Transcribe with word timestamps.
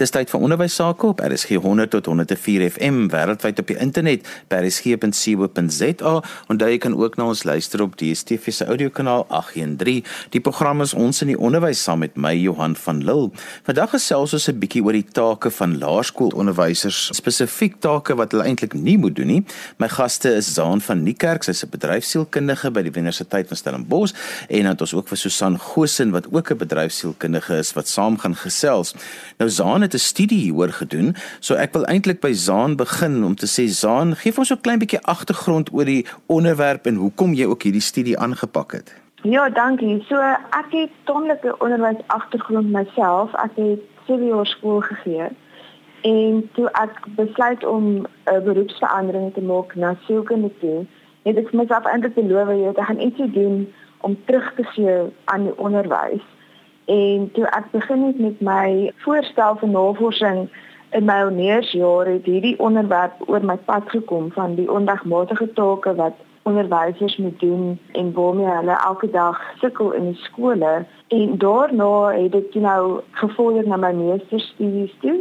Dis 0.00 0.14
tyd 0.14 0.30
vir 0.32 0.40
onderwys 0.40 0.78
sake 0.78 1.04
op 1.10 1.18
RSG 1.20 1.58
100 1.60 1.90
tot 1.92 2.06
104 2.08 2.62
FM 2.70 3.10
wêreldwyd 3.12 3.58
op 3.60 3.68
die 3.68 3.76
internet 3.84 4.24
by 4.48 4.62
rsg.co.za 4.62 6.12
en 6.48 6.60
jy 6.62 6.78
kan 6.80 6.94
ook 6.96 7.18
na 7.20 7.26
ons 7.28 7.42
luister 7.44 7.82
op 7.84 7.98
DStv 8.00 8.54
se 8.54 8.64
audiokanaal 8.64 9.26
813. 9.28 10.06
Die 10.32 10.40
program 10.40 10.80
is 10.80 10.94
ons 10.96 11.20
in 11.20 11.34
die 11.34 11.36
onderwys 11.36 11.82
saam 11.84 12.00
met 12.00 12.16
my 12.16 12.32
Johan 12.32 12.78
van 12.80 13.02
Lille. 13.04 13.28
Vandag 13.68 13.92
gesels 13.92 14.32
ons 14.32 14.48
'n 14.48 14.56
bietjie 14.62 14.80
oor 14.80 14.96
die 14.96 15.04
take 15.04 15.50
van 15.50 15.76
laerskoolonderwysers, 15.78 17.10
spesifiek 17.12 17.76
take 17.80 18.16
wat 18.16 18.32
hulle 18.32 18.48
eintlik 18.48 18.72
nie 18.72 18.96
moet 18.96 19.16
doen 19.16 19.26
nie. 19.26 19.44
My 19.76 19.88
gaste 19.88 20.32
is 20.32 20.54
Zaan 20.54 20.80
van 20.80 21.02
Niekerk, 21.04 21.42
sy's 21.42 21.62
'n 21.62 21.68
bedryfsielkundige 21.68 22.70
by 22.70 22.82
die 22.82 22.96
Universiteit 22.96 23.48
van 23.48 23.56
Stellenbosch 23.56 24.14
en 24.48 24.62
dan 24.62 24.72
het 24.72 24.80
ons 24.80 24.94
ook 24.94 25.08
vir 25.08 25.18
Susan 25.18 25.58
Gosen 25.58 26.10
wat 26.10 26.32
ook 26.32 26.50
'n 26.50 26.56
bedryfsielkundige 26.56 27.58
is 27.58 27.72
wat 27.74 27.88
saam 27.88 28.18
gaan 28.18 28.34
gesels. 28.34 28.94
Nou 29.36 29.50
Zaan 29.50 29.89
het 29.90 30.00
'n 30.00 30.08
studie 30.12 30.38
hieroor 30.38 30.72
gedoen, 30.72 31.14
so 31.40 31.54
ek 31.54 31.72
wil 31.72 31.84
eintlik 31.84 32.20
by 32.20 32.32
Zaan 32.32 32.76
begin 32.76 33.24
om 33.24 33.34
te 33.34 33.46
sê 33.46 33.66
Zaan, 33.66 34.16
gee 34.16 34.32
ons 34.36 34.48
so 34.48 34.54
'n 34.54 34.60
klein 34.60 34.78
bietjie 34.78 35.02
agtergrond 35.02 35.72
oor 35.72 35.84
die 35.84 36.06
onderwerp 36.26 36.86
en 36.86 36.94
hoekom 36.94 37.34
jy 37.34 37.46
ook 37.46 37.62
hierdie 37.62 37.88
studie 37.90 38.18
aangepak 38.18 38.72
het. 38.72 38.94
Ja, 39.22 39.48
dankie. 39.48 40.04
So 40.08 40.16
ek 40.50 40.70
het 40.70 40.90
tamelike 41.04 41.54
onderwys 41.58 42.00
agtergrond 42.06 42.70
myself. 42.72 43.34
Ek 43.34 43.50
het 43.54 43.80
7 44.06 44.26
jaar 44.26 44.46
skool 44.46 44.80
gegee. 44.80 45.28
En 46.02 46.48
toe 46.52 46.70
ek 46.70 47.04
besluit 47.16 47.66
om 47.66 48.06
'n 48.24 48.44
beroepsverandering 48.44 49.34
te 49.34 49.42
maak 49.42 49.74
na 49.74 49.96
sielkunde 50.06 50.50
toe, 50.60 50.86
het 51.22 51.36
ek 51.36 51.52
myself 51.52 51.84
eintlik 51.84 52.14
beloof 52.14 52.48
jy 52.48 52.72
te 52.72 52.82
gaan 52.82 53.00
iets 53.00 53.32
doen 53.32 53.72
om 54.00 54.16
terug 54.24 54.52
te 54.56 54.62
gee 54.62 55.12
aan 55.24 55.42
die 55.42 55.58
onderwys. 55.58 56.24
En 56.90 57.30
toe 57.32 57.46
ek 57.46 57.70
begin 57.70 58.02
het 58.06 58.18
met 58.18 58.40
my 58.40 58.92
voorstel 59.04 59.56
vir 59.60 59.68
navorsing 59.68 60.48
in 60.90 61.04
my 61.04 61.20
honeursjaar 61.22 62.08
het 62.10 62.26
hierdie 62.26 62.56
onderwerp 62.58 63.20
oor 63.26 63.44
my 63.46 63.56
pad 63.68 63.86
gekom 63.94 64.32
van 64.34 64.56
die 64.58 64.66
ondagmatige 64.70 65.52
take 65.54 65.94
wat 65.94 66.18
onderwysers 66.42 67.16
moet 67.16 67.40
doen 67.40 67.78
en 67.92 68.12
waarmee 68.12 68.46
hulle 68.46 68.78
elke 68.86 69.10
dag 69.10 69.38
sukkel 69.60 69.92
in 69.92 70.10
die 70.10 70.22
skole 70.24 70.72
en 71.08 71.38
daarna 71.38 71.92
het 72.16 72.34
ek 72.34 72.58
nou 72.66 72.82
gevolg 73.22 73.70
na 73.70 73.78
my 73.78 73.92
meesterstudies 74.02 74.94
toe 75.04 75.20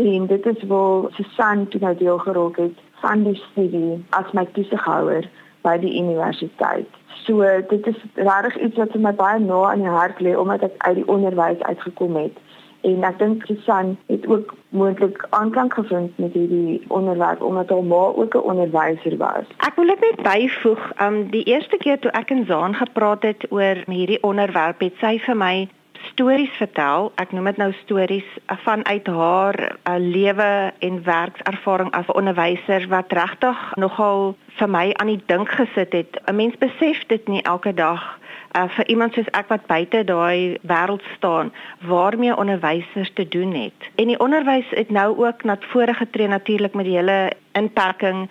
en 0.00 0.26
dit 0.26 0.46
is 0.46 0.66
waar 0.72 1.12
Susan 1.18 1.68
toe 1.68 1.80
nou 1.80 1.94
deel 2.00 2.18
geraak 2.18 2.56
het 2.56 2.84
van 3.04 3.28
die 3.28 3.36
studie 3.50 4.04
as 4.10 4.32
my 4.32 4.48
toesighouer 4.56 5.28
by 5.64 5.76
die 5.80 5.94
universiteit. 6.00 6.88
So 7.22 7.44
dit 7.68 7.86
is 7.86 7.96
regtig 8.14 8.58
iets 8.58 8.76
wat 8.76 8.90
vir 8.92 9.00
my 9.00 9.12
baie 9.12 9.38
na 9.40 9.72
in 9.72 9.84
die 9.86 9.94
hart 9.94 10.20
lê 10.20 10.34
omdat 10.36 10.62
ek 10.62 10.74
uit 10.78 10.94
die 11.00 11.08
onderwys 11.08 11.62
uitgekom 11.62 12.16
het. 12.16 12.36
En 12.84 13.04
ek 13.08 13.18
dink 13.18 13.46
Susan 13.48 13.94
het 14.06 14.26
ook 14.28 14.54
moontlik 14.68 15.26
aanklank 15.30 15.74
gevind 15.74 16.18
met 16.18 16.32
hierdie 16.32 16.82
onderwerp 16.88 17.42
omdat 17.42 17.70
haar 17.72 17.84
ma 17.84 18.02
ook 18.20 18.34
'n 18.34 18.48
onderwyser 18.52 19.16
was. 19.16 19.46
Ek 19.56 19.76
wil 19.76 19.84
net 19.84 20.22
byvoeg, 20.22 20.82
um 21.00 21.30
die 21.30 21.44
eerste 21.44 21.76
keer 21.76 21.98
toe 21.98 22.10
ek 22.10 22.30
en 22.30 22.44
Zaan 22.46 22.74
gepraat 22.74 23.22
het 23.22 23.46
oor 23.50 23.76
hierdie 23.86 24.22
onderwerp, 24.22 24.80
het 24.80 24.94
sy 25.00 25.18
vir 25.18 25.36
my 25.36 25.68
stories 26.02 26.50
vertel. 26.56 27.12
Ek 27.14 27.32
noem 27.32 27.44
dit 27.44 27.56
nou 27.56 27.72
stories 27.82 28.26
vanuit 28.64 29.06
haar 29.06 29.58
uh, 29.60 29.94
lewe 29.98 30.72
en 30.78 31.02
werkservaring 31.04 31.90
as 31.90 32.06
'n 32.06 32.18
onderwyser 32.20 32.88
wat 32.88 33.12
regtig 33.12 33.72
nogal 33.76 34.36
vir 34.58 34.68
my 34.68 34.92
aan 34.92 35.06
die 35.06 35.22
dink 35.26 35.48
gesit 35.48 35.92
het. 35.92 36.20
'n 36.26 36.36
Mens 36.36 36.56
besef 36.58 37.06
dit 37.06 37.28
nie 37.28 37.42
elke 37.42 37.74
dag 37.74 38.18
uh, 38.56 38.68
vir 38.68 38.88
iemand 38.88 39.14
soos 39.14 39.30
ek 39.34 39.48
wat 39.48 39.66
buite 39.66 40.04
daai 40.04 40.58
wêreld 40.62 41.02
staan 41.16 41.52
waarmee 41.80 42.36
onderwysers 42.36 43.12
te 43.14 43.28
doen 43.28 43.54
het. 43.54 43.90
En 43.94 44.06
die 44.06 44.18
onderwys 44.18 44.68
het 44.70 44.90
nou 44.90 45.26
ook 45.26 45.44
na 45.44 45.56
vore 45.60 45.94
getree 45.94 46.28
natuurlik 46.28 46.74
met 46.74 46.84
die 46.84 46.96
hele 46.96 47.32
inperking 47.52 48.30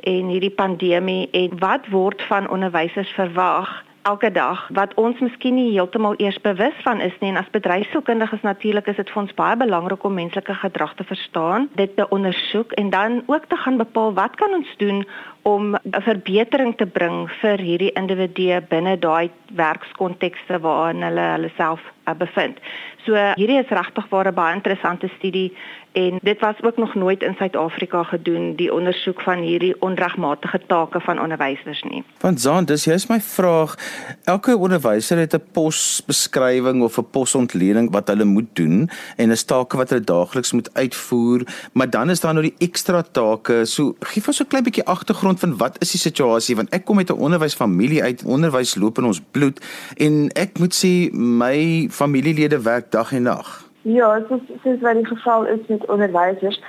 en 0.00 0.28
hierdie 0.28 0.54
pandemie 0.54 1.28
en 1.32 1.58
wat 1.58 1.88
word 1.88 2.22
van 2.22 2.48
onderwysers 2.48 3.10
verwag? 3.10 3.84
Elke 4.04 4.30
dag 4.32 4.68
wat 4.76 4.94
ons 5.00 5.20
miskien 5.24 5.56
nie 5.56 5.70
heeltemal 5.72 6.14
eers 6.20 6.40
bewus 6.44 6.76
van 6.84 7.00
is 7.00 7.14
nie. 7.20 7.30
En 7.32 7.40
as 7.40 7.50
bedryfsielkundiges 7.56 8.42
natuurlik 8.44 8.86
is 8.92 8.96
dit 9.00 9.10
vir 9.10 9.22
ons 9.22 9.36
baie 9.38 9.56
belangrik 9.56 10.04
om 10.04 10.14
menslike 10.14 10.54
gedrag 10.60 10.94
te 10.98 11.06
verstaan, 11.08 11.68
dit 11.80 11.96
te 11.96 12.08
ondersoek 12.08 12.72
en 12.80 12.90
dan 12.90 13.22
ook 13.26 13.48
te 13.48 13.56
gaan 13.56 13.80
bepaal 13.80 14.12
wat 14.14 14.36
kan 14.40 14.52
ons 14.60 14.74
doen 14.76 15.04
om 15.44 15.74
'n 15.74 16.02
verbetering 16.02 16.76
te 16.76 16.86
bring 16.86 17.30
vir 17.40 17.58
hierdie 17.58 17.92
individue 17.92 18.60
binne 18.68 18.98
daai 18.98 19.30
werkskontekste 19.54 20.60
waarin 20.60 21.02
hulle 21.02 21.26
hulle 21.34 21.50
self 21.56 21.80
uh, 22.08 22.14
bevind. 22.14 22.58
So 23.04 23.12
hierdie 23.36 23.60
is 23.60 23.68
regtig 23.68 24.04
'n 24.10 24.34
baie 24.34 24.54
interessante 24.54 25.08
studie 25.16 25.52
en 25.94 26.18
dit 26.22 26.40
was 26.40 26.62
ook 26.62 26.76
nog 26.76 26.94
nooit 26.94 27.22
in 27.22 27.34
Suid-Afrika 27.38 28.02
gedoen 28.02 28.56
die 28.56 28.72
ondersoek 28.72 29.20
van 29.20 29.38
hierdie 29.38 29.74
onregmatige 29.80 30.60
take 30.66 31.00
van 31.00 31.20
onderwysers 31.20 31.82
nie. 31.82 32.02
Want 32.20 32.40
Zaan, 32.40 32.64
dis 32.64 32.84
jy's 32.84 33.06
my 33.06 33.20
vraag. 33.20 33.76
Elke 34.24 34.56
onderwyser 34.56 35.18
het 35.18 35.34
'n 35.34 35.42
posbeskrywing 35.52 36.82
of 36.82 36.98
'n 36.98 37.10
posontleding 37.10 37.92
wat 37.92 38.08
hulle 38.08 38.24
moet 38.24 38.50
doen 38.52 38.90
en 39.16 39.30
'n 39.30 39.44
take 39.46 39.76
wat 39.76 39.88
hulle 39.88 40.04
daagliks 40.04 40.52
moet 40.52 40.74
uitvoer, 40.74 41.40
maar 41.72 41.90
dan 41.90 42.10
is 42.10 42.20
daar 42.20 42.34
nou 42.34 42.44
die 42.44 42.66
ekstra 42.66 43.02
take. 43.02 43.64
So 43.64 43.94
gee 44.00 44.22
vir 44.22 44.32
so 44.32 44.44
'n 44.44 44.48
klein 44.48 44.64
bietjie 44.64 44.84
agtergrond 44.84 45.33
van 45.38 45.56
wat 45.56 45.76
is 45.80 45.90
die 45.90 46.00
situasie 46.00 46.56
want 46.56 46.70
ek 46.70 46.84
kom 46.84 46.98
uit 46.98 47.10
'n 47.10 47.24
onderwysfamilie 47.26 48.02
uit. 48.02 48.24
Onderwys 48.24 48.74
loop 48.74 48.98
in 48.98 49.04
ons 49.04 49.20
bloed 49.30 49.60
en 49.96 50.30
ek 50.34 50.58
moet 50.58 50.74
sê 50.74 51.12
my 51.12 51.88
familielede 51.90 52.62
werk 52.62 52.90
dag 52.90 53.12
en 53.12 53.22
nag. 53.22 53.70
Ja, 53.82 54.22
soos 54.28 54.40
soos 54.62 54.80
wat 54.80 54.94
die 54.94 55.06
geval 55.06 55.46
is 55.46 55.60
met 55.68 55.86
onderwysers. 55.86 56.60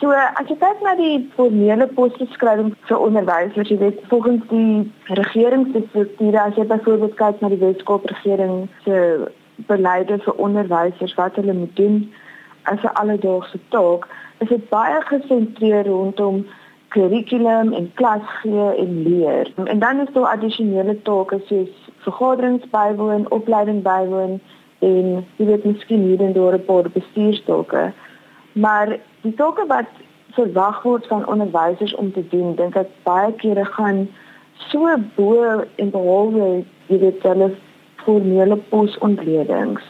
So 0.00 0.10
as 0.10 0.48
jy 0.50 0.56
kyk 0.58 0.80
na 0.82 0.94
die 0.98 1.30
formele 1.36 1.86
posbeskrywing 1.86 2.72
vir 2.88 2.98
onderwysers, 2.98 3.68
jy 3.70 3.78
weet 3.78 4.00
volgens 4.10 4.42
die 4.50 4.92
regeringsstrukture, 5.20 6.40
as 6.40 6.58
jy 6.58 6.66
byvoorbeeld 6.66 7.14
kyk 7.20 7.40
na 7.40 7.48
die 7.52 7.60
Weskaap 7.62 8.08
regering 8.10 8.66
se 8.84 8.96
beleide 9.70 10.18
vir 10.24 10.34
onderwysers 10.34 11.14
wat 11.14 11.38
hulle 11.38 11.54
moet 11.54 11.76
doen 11.76 12.12
as 12.64 12.82
'n 12.82 12.96
alledaagse 13.00 13.58
taak, 13.70 14.08
is 14.38 14.48
dit 14.48 14.68
baie 14.68 15.00
gesentreer 15.06 15.86
rondom 15.86 16.44
kurrikulum 16.88 17.72
en 17.72 17.90
klas 17.94 18.22
gee 18.40 18.68
en 18.76 19.02
leer. 19.02 19.52
En 19.64 19.78
dan 19.78 20.00
is 20.00 20.12
daar 20.12 20.26
addisionele 20.26 21.02
take 21.02 21.40
soos 21.46 21.90
vergaderings 21.96 22.68
bywoon, 22.70 23.30
opleiding 23.30 23.82
bywoon 23.82 24.40
en 24.78 25.26
jy 25.36 25.46
weet 25.46 25.64
miskien 25.64 26.02
hier 26.02 26.20
en 26.20 26.32
daar 26.32 26.54
'n 26.54 26.64
paar 26.64 26.90
bestuurstokke. 26.90 27.92
Maar 28.52 28.98
die 29.20 29.34
tokke 29.34 29.66
wat 29.66 29.90
verwag 30.30 30.82
word 30.82 31.06
van 31.06 31.26
onderwysers 31.26 31.94
om 31.94 32.12
te 32.12 32.28
doen, 32.28 32.54
dink 32.54 32.76
ek 32.76 32.88
baie 33.02 33.32
kere 33.32 33.64
gaan 33.64 34.08
so 34.70 34.96
bo 35.16 35.64
en 35.76 35.90
behalwe 35.90 36.64
jy 36.86 36.98
weet 36.98 37.22
hulle 37.22 37.50
formele 38.04 38.56
posontledings 38.56 39.82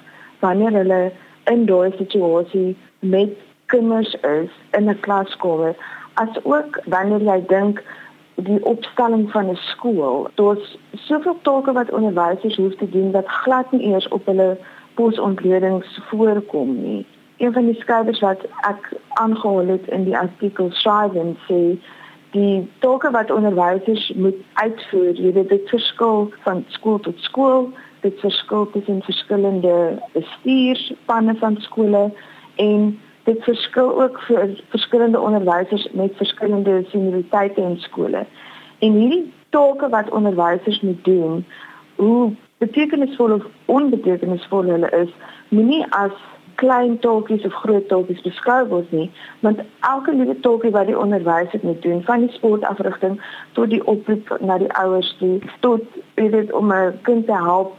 wanneer 0.45 0.73
hulle 0.73 1.13
in 1.51 1.67
daai 1.67 1.93
situasie 1.99 2.77
met 3.01 3.35
kinders 3.73 4.15
is 4.15 4.51
in 4.79 4.89
'n 4.91 5.01
klaskamer 5.01 5.75
as 6.15 6.45
ook 6.45 6.81
wanneer 6.85 7.23
jy 7.23 7.45
dink 7.47 7.83
die 8.35 8.65
opstelling 8.65 9.31
van 9.31 9.51
'n 9.51 9.57
skool. 9.57 10.29
Daar's 10.35 10.79
soveel 10.93 11.39
take 11.43 11.73
wat 11.73 11.91
onderwysers 11.91 12.57
hoef 12.57 12.75
te 12.77 12.91
doen 12.91 13.11
wat 13.11 13.27
glad 13.27 13.73
nie 13.73 13.87
eers 13.93 14.09
op 14.09 14.27
hulle 14.27 14.59
posontledings 14.95 16.01
voorkom 16.09 16.83
nie. 16.83 17.07
Een 17.37 17.53
van 17.53 17.67
die 17.67 17.81
skrywers 17.81 18.21
wat 18.21 18.43
ek 18.61 18.93
aangehaal 19.09 19.67
het 19.67 19.87
in 19.87 20.05
die 20.05 20.19
artikel 20.19 20.71
skryf 20.71 21.13
sê 21.49 21.79
die 22.31 22.69
take 22.79 23.11
wat 23.11 23.31
onderwysers 23.31 24.13
moet 24.15 24.39
uitvoer, 24.53 25.15
jy 25.15 25.33
weet 25.33 25.49
dit 25.49 25.69
verskil 25.69 26.33
van 26.43 26.65
skool 26.69 26.99
tot 26.99 27.19
skool, 27.19 27.71
dit 28.01 28.21
verskil 28.21 28.71
tussen 28.71 29.03
verskillende 29.03 30.03
bestuurspanne 30.13 31.35
van 31.35 31.57
skole 31.61 32.11
en 32.55 32.99
dit 33.25 33.45
verskil 33.45 34.03
ook 34.03 34.21
vir 34.27 34.51
verskillende 34.69 35.21
onderwysers 35.21 35.89
met 35.93 36.17
verskillende 36.17 36.85
senioriteite 36.89 37.61
in 37.61 37.79
skole. 37.79 38.27
En 38.79 38.93
hierdie 38.93 39.33
take 39.49 39.89
wat 39.89 40.11
onderwysers 40.11 40.81
moet 40.81 41.05
doen, 41.05 41.45
hoe 41.97 42.33
betekenisvol 42.59 43.33
of 43.33 43.45
onbetekenisvol 43.65 44.63
hulle 44.63 44.91
is, 44.91 45.11
moenie 45.49 45.85
as 45.89 46.13
klein 46.55 46.99
taaltjies 46.99 47.45
of 47.45 47.53
groot 47.53 47.89
taaltjies 47.89 48.23
beskou 48.23 48.61
word 48.71 48.91
nie, 48.95 49.09
want 49.41 49.63
elke 49.81 50.15
liewe 50.15 50.37
taaltjie 50.41 50.73
wat 50.75 50.87
die 50.87 50.99
onderwyser 50.99 51.63
moet 51.63 51.83
doen, 51.83 52.03
van 52.03 52.27
die 52.27 52.35
sportafrigting 52.37 53.17
tot 53.53 53.71
die 53.71 53.83
oproep 53.91 54.37
na 54.41 54.59
die 54.63 54.71
ouers 54.83 55.15
toe, 55.19 55.39
tot 55.67 55.83
weet 56.15 56.53
om 56.53 56.73
'n 56.73 57.01
kind 57.03 57.27
te 57.27 57.39
help 57.49 57.75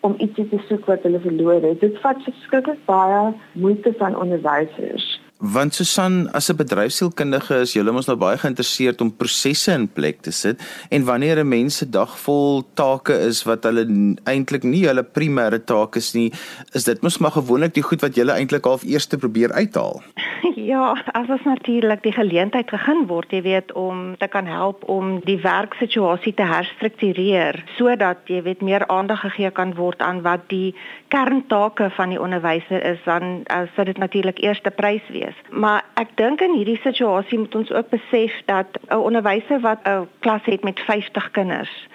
om 0.00 0.14
iets 0.18 0.34
te 0.34 0.60
soek 0.68 0.84
wat 0.86 1.02
hulle 1.02 1.20
verloor 1.20 1.62
het. 1.62 1.80
Dit 1.80 1.98
vat 2.00 2.22
verskriklik 2.22 2.84
baie 2.84 3.32
moeite 3.52 3.94
van 3.98 4.16
onderwysers. 4.16 5.27
Want 5.40 5.74
Susan, 5.74 6.32
as 6.32 6.50
'n 6.50 6.56
bedryfsielkundige 6.56 7.60
is 7.60 7.72
jy 7.72 7.82
mos 7.82 8.06
nou 8.06 8.16
baie 8.16 8.36
geïnteresseerd 8.36 9.00
om 9.00 9.16
prosesse 9.16 9.72
in 9.72 9.86
plek 9.86 10.20
te 10.20 10.32
sit 10.32 10.58
en 10.90 11.04
wanneer 11.04 11.38
'n 11.38 11.48
mens 11.48 11.76
se 11.76 11.86
dag 11.88 12.18
vol 12.18 12.64
take 12.74 13.14
is 13.14 13.44
wat 13.44 13.62
hulle 13.62 14.16
eintlik 14.24 14.62
nie 14.64 14.86
hulle 14.86 15.04
primêre 15.04 15.64
taak 15.64 15.96
is 15.96 16.12
nie, 16.14 16.32
is 16.74 16.84
dit 16.84 17.02
mos 17.02 17.18
maar 17.18 17.30
gewoonlik 17.30 17.74
die 17.74 17.82
goed 17.82 18.00
wat 18.00 18.16
jy 18.16 18.26
eintlik 18.26 18.64
half 18.64 18.82
eers 18.82 19.06
probeer 19.06 19.52
uithaal. 19.52 20.02
Ja, 20.68 20.92
as 21.12 21.28
ons 21.28 21.44
natuurlik 21.44 22.02
die 22.02 22.12
geleentheid 22.12 22.68
gegee 22.68 23.06
word, 23.06 23.30
jy 23.32 23.42
weet, 23.42 23.72
om 23.72 24.16
te 24.16 24.26
kan 24.28 24.46
help 24.46 24.84
om 24.88 25.20
die 25.24 25.38
werksituasie 25.40 26.34
te 26.34 26.42
herstruktureer 26.42 27.64
sodat 27.76 28.18
jy 28.26 28.42
weet 28.42 28.60
meer 28.60 28.86
aandag 28.86 29.20
gegee 29.20 29.50
kan 29.50 29.74
word 29.74 30.02
aan 30.02 30.22
wat 30.22 30.48
die 30.48 30.74
kerntake 31.08 31.90
van 31.90 32.08
die 32.08 32.20
onderwyser 32.20 32.84
is, 32.84 32.98
dan 33.04 33.44
sou 33.74 33.84
dit 33.84 33.98
natuurlik 33.98 34.38
eerste 34.38 34.70
prys 34.70 35.02
wees 35.08 35.27
wees. 35.28 35.40
Maar 35.50 35.84
ek 36.00 36.16
dink 36.16 36.40
in 36.40 36.56
hierdie 36.56 36.80
situasie 36.82 37.38
moet 37.38 37.54
ons 37.54 37.72
ook 37.72 37.88
besef 37.92 38.32
dat 38.46 38.78
'n 38.88 38.96
onderwyser 38.96 39.60
wat 39.60 39.80
'n 39.84 40.08
klas 40.20 40.44
het 40.44 40.64
met 40.64 40.80
50 40.80 41.30
kinders 41.30 41.88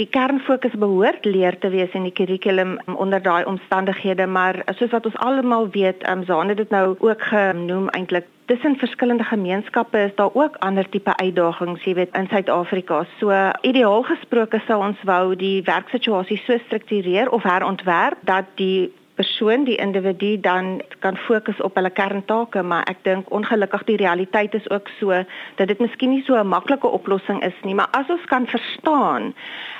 Die 0.00 0.06
kernfokus 0.08 0.72
behoort 0.78 1.24
leer 1.24 1.58
te 1.58 1.68
wees 1.68 1.92
in 1.98 2.06
die 2.06 2.14
kurrikulum 2.14 2.78
onder 2.94 3.22
daai 3.22 3.44
omstandighede, 3.44 4.26
maar 4.26 4.62
soos 4.78 4.92
wat 4.94 5.04
ons 5.04 5.16
almal 5.16 5.66
weet, 5.74 6.06
um, 6.08 6.22
Zane 6.24 6.54
het 6.54 6.56
dit 6.62 6.70
nou 6.70 6.94
ook 6.98 7.22
genoem 7.32 7.88
eintlik 7.88 8.28
tussen 8.50 8.78
verskillende 8.80 9.24
gemeenskappe 9.24 9.98
is 9.98 10.14
daar 10.14 10.30
ook 10.32 10.56
ander 10.58 10.88
tipe 10.88 11.16
uitdagings, 11.16 11.84
jy 11.84 11.94
weet, 11.94 12.16
in 12.16 12.26
Suid-Afrika. 12.30 13.02
So 13.18 13.34
ideaal 13.66 14.02
gesproke 14.08 14.62
sou 14.66 14.80
ons 14.86 15.02
wou 15.04 15.36
die 15.38 15.60
werksituasie 15.68 16.40
so 16.46 16.58
struktureer 16.64 17.30
of 17.30 17.42
herontwerp 17.42 18.24
dat 18.26 18.48
die 18.54 18.92
persoon, 19.20 19.64
die 19.68 19.76
individu 19.76 20.40
dan 20.40 20.80
kan 21.04 21.16
fokus 21.16 21.60
op 21.60 21.74
hulle 21.76 21.90
kerntake, 21.92 22.62
maar 22.62 22.86
ek 22.88 23.02
dink 23.04 23.28
ongelukkig 23.36 23.84
die 23.90 23.98
realiteit 24.00 24.54
is 24.56 24.68
ook 24.70 24.88
so 24.98 25.12
dat 25.60 25.68
dit 25.68 25.80
miskien 25.82 26.14
nie 26.14 26.22
so 26.24 26.40
'n 26.40 26.48
maklike 26.48 26.88
oplossing 26.88 27.42
is 27.44 27.58
nie, 27.64 27.74
maar 27.74 27.90
as 27.92 28.08
ons 28.08 28.24
kan 28.32 28.46
verstaan 28.46 29.34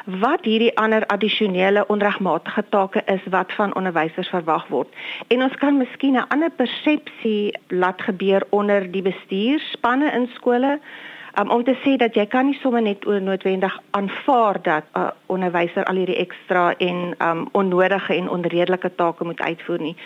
wat 0.05 0.45
hierdie 0.45 0.77
ander 0.77 1.07
addisionele 1.07 1.87
onregmatige 1.87 2.65
take 2.71 3.03
is 3.07 3.25
wat 3.31 3.53
van 3.53 3.75
onderwysers 3.75 4.29
verwag 4.29 4.67
word 4.69 4.89
en 5.29 5.43
ons 5.43 5.57
kan 5.57 5.77
miskien 5.77 6.17
'n 6.17 6.29
ander 6.29 6.51
persepsie 6.51 7.55
laat 7.69 8.03
gebeur 8.03 8.43
onder 8.51 8.91
die 8.91 9.03
bestuurspanne 9.03 10.13
in 10.13 10.29
skole 10.35 10.81
um, 11.39 11.51
om 11.51 11.65
te 11.65 11.77
sê 11.85 11.97
dat 11.97 12.15
jy 12.15 12.27
kan 12.27 12.47
nie 12.47 12.59
sommer 12.63 12.83
net 12.83 13.05
noodwendig 13.05 13.79
aanvaar 13.91 14.63
dat 14.63 14.85
'n 14.95 14.99
uh, 14.99 15.11
onderwyser 15.27 15.85
al 15.85 15.97
hierdie 15.97 16.17
ekstra 16.27 16.75
en 16.79 17.15
um, 17.19 17.49
onnodige 17.53 18.15
en 18.15 18.29
onredelike 18.29 18.95
take 18.95 19.25
moet 19.25 19.41
uitvoer 19.41 19.81
nie. 19.81 19.97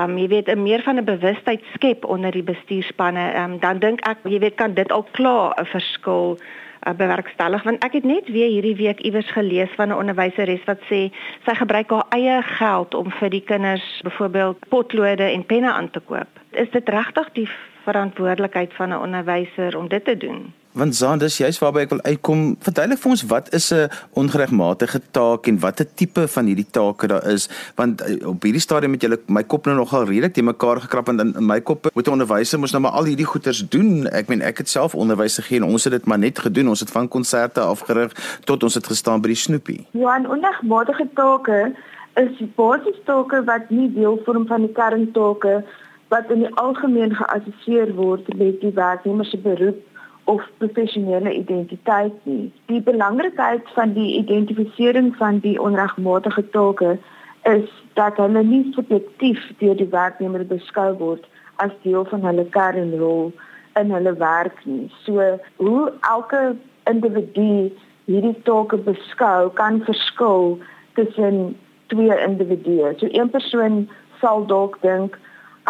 Um 0.00 0.18
jy 0.18 0.28
weet 0.28 0.48
'n 0.48 0.62
meer 0.62 0.82
van 0.82 0.96
'n 0.96 1.04
bewustheid 1.04 1.62
skep 1.74 2.04
onder 2.04 2.30
die 2.30 2.42
bestuurspanne, 2.42 3.34
um, 3.36 3.58
dan 3.58 3.78
dink 3.78 4.00
ek 4.00 4.18
jy 4.24 4.38
weet 4.38 4.54
kan 4.54 4.74
dit 4.74 4.92
al 4.92 5.06
klaar 5.10 5.54
'n 5.60 5.66
verskil 5.66 6.38
uh, 6.86 6.94
bewerkstellig 6.96 7.62
want 7.62 7.84
ek 7.84 7.92
het 7.92 8.04
net 8.04 8.28
weer 8.28 8.48
hierdie 8.48 8.76
week 8.76 9.00
iewers 9.00 9.30
gelees 9.30 9.70
van 9.76 9.88
'n 9.88 10.00
onderwyseres 10.02 10.64
wat 10.64 10.80
sê 10.90 11.10
sy 11.46 11.54
gebruik 11.54 11.90
haar 11.90 12.06
eie 12.08 12.42
geld 12.42 12.94
om 12.94 13.10
vir 13.10 13.30
die 13.30 13.44
kinders 13.44 14.00
byvoorbeeld 14.02 14.68
potlode 14.68 15.24
en 15.24 15.46
penne 15.46 15.72
aan 15.72 15.90
te 15.90 16.00
koop. 16.00 16.28
Is 16.50 16.70
dit 16.70 16.88
regtig 16.88 17.32
die 17.32 17.48
verantwoordelikheid 17.84 18.74
van 18.74 18.88
'n 18.88 19.02
onderwyser 19.02 19.78
om 19.78 19.88
dit 19.88 20.04
te 20.04 20.16
doen? 20.16 20.52
Want 20.72 20.96
Zaan, 20.96 21.18
dis 21.20 21.36
juist 21.36 21.60
waarby 21.60 21.82
ek 21.84 21.90
wil 21.92 22.00
uitkom. 22.06 22.44
Verduidelik 22.64 23.00
vir 23.02 23.10
ons 23.12 23.22
wat 23.28 23.48
is 23.52 23.66
'n 23.76 23.90
ongeregmatige 24.16 25.00
taak 25.10 25.46
en 25.46 25.58
watter 25.60 25.86
tipe 25.94 26.24
van 26.28 26.46
hierdie 26.46 26.66
take 26.70 27.06
daar 27.06 27.26
is, 27.28 27.48
want 27.76 28.00
eh, 28.00 28.26
op 28.26 28.42
hierdie 28.42 28.60
stadium 28.60 28.92
het 28.92 29.02
jy 29.02 29.18
my 29.26 29.42
kop 29.44 29.66
nou 29.66 29.76
nogal 29.76 30.04
redelik 30.04 30.32
te 30.32 30.42
mekaar 30.42 30.80
gekrap 30.80 31.08
en 31.08 31.20
in, 31.20 31.34
in 31.36 31.46
my 31.46 31.60
kop 31.60 31.90
moet 31.94 32.06
'n 32.06 32.10
onderwyser 32.10 32.58
mos 32.58 32.72
nou 32.72 32.82
maar 32.82 32.96
al 32.96 33.04
hierdie 33.04 33.26
goeters 33.26 33.68
doen. 33.68 34.06
Ek 34.06 34.28
meen 34.28 34.40
ek 34.40 34.58
het 34.58 34.68
self 34.68 34.94
onderwys 34.94 35.36
gegee 35.36 35.60
en 35.60 35.68
ons 35.68 35.84
het 35.84 35.92
dit 35.92 36.06
maar 36.06 36.18
net 36.18 36.38
gedoen. 36.38 36.68
Ons 36.68 36.80
het 36.80 36.90
van 36.90 37.08
konserte 37.08 37.60
afgerig 37.60 38.40
tot 38.44 38.62
ons 38.62 38.74
het 38.74 38.86
gestaan 38.86 39.20
by 39.20 39.28
die 39.28 39.36
snoepie. 39.36 39.86
Ja, 39.90 40.18
'n 40.18 40.26
ongeregmatige 40.26 41.08
take 41.14 41.74
is 42.16 42.42
basies 42.56 43.00
take 43.04 43.44
wat 43.44 43.70
nie 43.70 43.92
deel 43.92 44.20
vorm 44.24 44.46
van 44.46 44.60
die 44.60 44.72
kerntake 44.72 45.64
wat 46.08 46.30
in 46.30 46.38
die 46.38 46.54
algemeen 46.54 47.14
geassosieer 47.14 47.94
word 47.94 48.36
met 48.36 48.60
die 48.60 48.72
werknemer 48.72 49.24
se 49.24 49.38
beroep 49.38 49.91
of 50.24 50.42
professionele 50.58 51.32
identiteit 51.34 52.14
nie. 52.22 52.52
Die 52.66 52.80
belangrikheid 52.80 53.68
van 53.74 53.92
die 53.92 54.16
identifisering 54.18 55.16
van 55.16 55.38
die 55.38 55.60
onregmatige 55.60 56.44
take 56.50 56.98
is 57.42 57.70
dat 57.94 58.16
hulle 58.16 58.42
nie 58.42 58.72
subjektief 58.74 59.40
deur 59.58 59.76
die 59.76 59.90
werknemer 59.90 60.44
beskou 60.46 60.92
word 60.98 61.26
as 61.64 61.74
deel 61.82 62.04
van 62.10 62.22
hulle 62.26 62.44
kernrol 62.54 63.32
in 63.80 63.90
hulle 63.90 64.14
werk 64.20 64.62
nie. 64.64 64.86
So 65.04 65.26
hoe 65.56 65.92
elke 66.00 66.54
individu 66.90 67.72
hierdie 68.06 68.36
take 68.46 68.78
beskou 68.86 69.50
kan 69.58 69.82
verskil 69.88 70.58
tussen 70.94 71.56
twee 71.92 72.16
individue. 72.26 72.94
So 72.98 73.08
een 73.10 73.30
persoon 73.30 73.88
sal 74.20 74.46
dalk 74.46 74.78
dink 74.86 75.18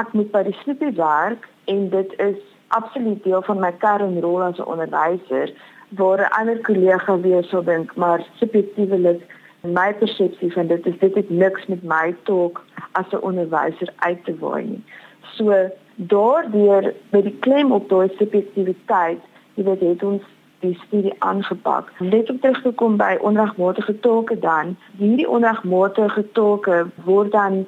ek 0.00 0.12
moet 0.16 0.32
by 0.32 0.44
die 0.48 0.56
snoepie 0.62 0.94
werk 0.96 1.48
en 1.72 1.88
dit 1.92 2.12
is 2.20 2.40
absoluut 2.78 3.22
deel 3.24 3.42
van 3.42 3.60
my 3.60 3.72
kernrol 3.84 4.42
as 4.42 4.58
'n 4.58 4.70
onderwyser 4.74 5.52
waar 6.00 6.20
'n 6.20 6.34
ander 6.38 6.58
kollega 6.68 7.20
weer 7.20 7.44
sou 7.44 7.64
dink 7.64 7.94
maar 7.96 8.26
subjektiewelik 8.40 9.22
my 9.62 9.94
persepsie 9.94 10.52
van 10.52 10.66
dit 10.66 10.86
is 10.86 10.98
dit 10.98 11.14
het 11.14 11.30
niks 11.30 11.66
met 11.66 11.82
my 11.82 12.14
talk 12.22 12.64
as 12.92 13.10
'n 13.10 13.24
onderwyser 13.28 13.88
uit 13.96 14.24
te 14.24 14.34
waai 14.38 14.64
nie. 14.64 14.84
So 15.20 15.70
daardeur 15.96 16.94
by 17.10 17.22
die 17.22 17.36
klem 17.40 17.72
op 17.72 17.88
daai 17.88 18.08
subjektiwiteit, 18.18 19.20
jy 19.54 19.64
weet 19.64 19.80
het 19.80 20.02
ons 20.02 20.22
die 20.60 20.78
studie 20.86 21.14
aangepak. 21.18 21.92
Net 21.98 22.30
om 22.30 22.40
terug 22.40 22.62
te 22.62 22.70
kom 22.70 22.96
by 22.96 23.18
onregmatige 23.20 24.00
tolke 24.00 24.38
dan, 24.38 24.76
hierdie 24.98 25.28
onregmatige 25.28 26.24
tolke 26.32 26.86
word 27.04 27.32
dan 27.32 27.66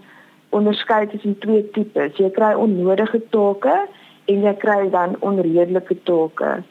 onderskei 0.48 1.06
tussen 1.06 1.38
twee 1.38 1.70
tipes. 1.70 2.16
Jy 2.16 2.30
kry 2.30 2.52
onnodige 2.54 3.22
tolke 3.30 3.86
en 4.30 4.46
jy 4.46 4.54
kry 4.62 4.88
dan 4.90 5.16
onredelike 5.20 5.96
tolke. 6.08 6.62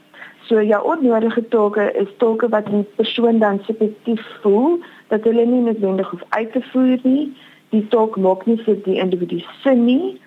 So 0.48 0.62
jou 0.62 0.82
onnodige 0.84 1.48
tolke 1.48 1.86
is 1.96 2.10
tolke 2.18 2.50
wat 2.52 2.66
die 2.68 2.84
persoon 2.98 3.40
dan 3.40 3.62
subjektief 3.64 4.24
voel 4.42 4.80
dat 5.08 5.24
hulle 5.24 5.46
nie 5.46 5.62
noodwendig 5.64 6.10
hoef 6.10 6.24
uit 6.30 6.52
te 6.52 6.62
voer 6.72 7.00
nie. 7.04 7.32
Die 7.72 7.86
tolk 7.94 8.18
maak 8.18 8.46
nie 8.46 8.60
vir 8.66 8.82
die 8.84 9.00
individu 9.00 9.40
sin 9.64 9.86
nie. 9.86 10.20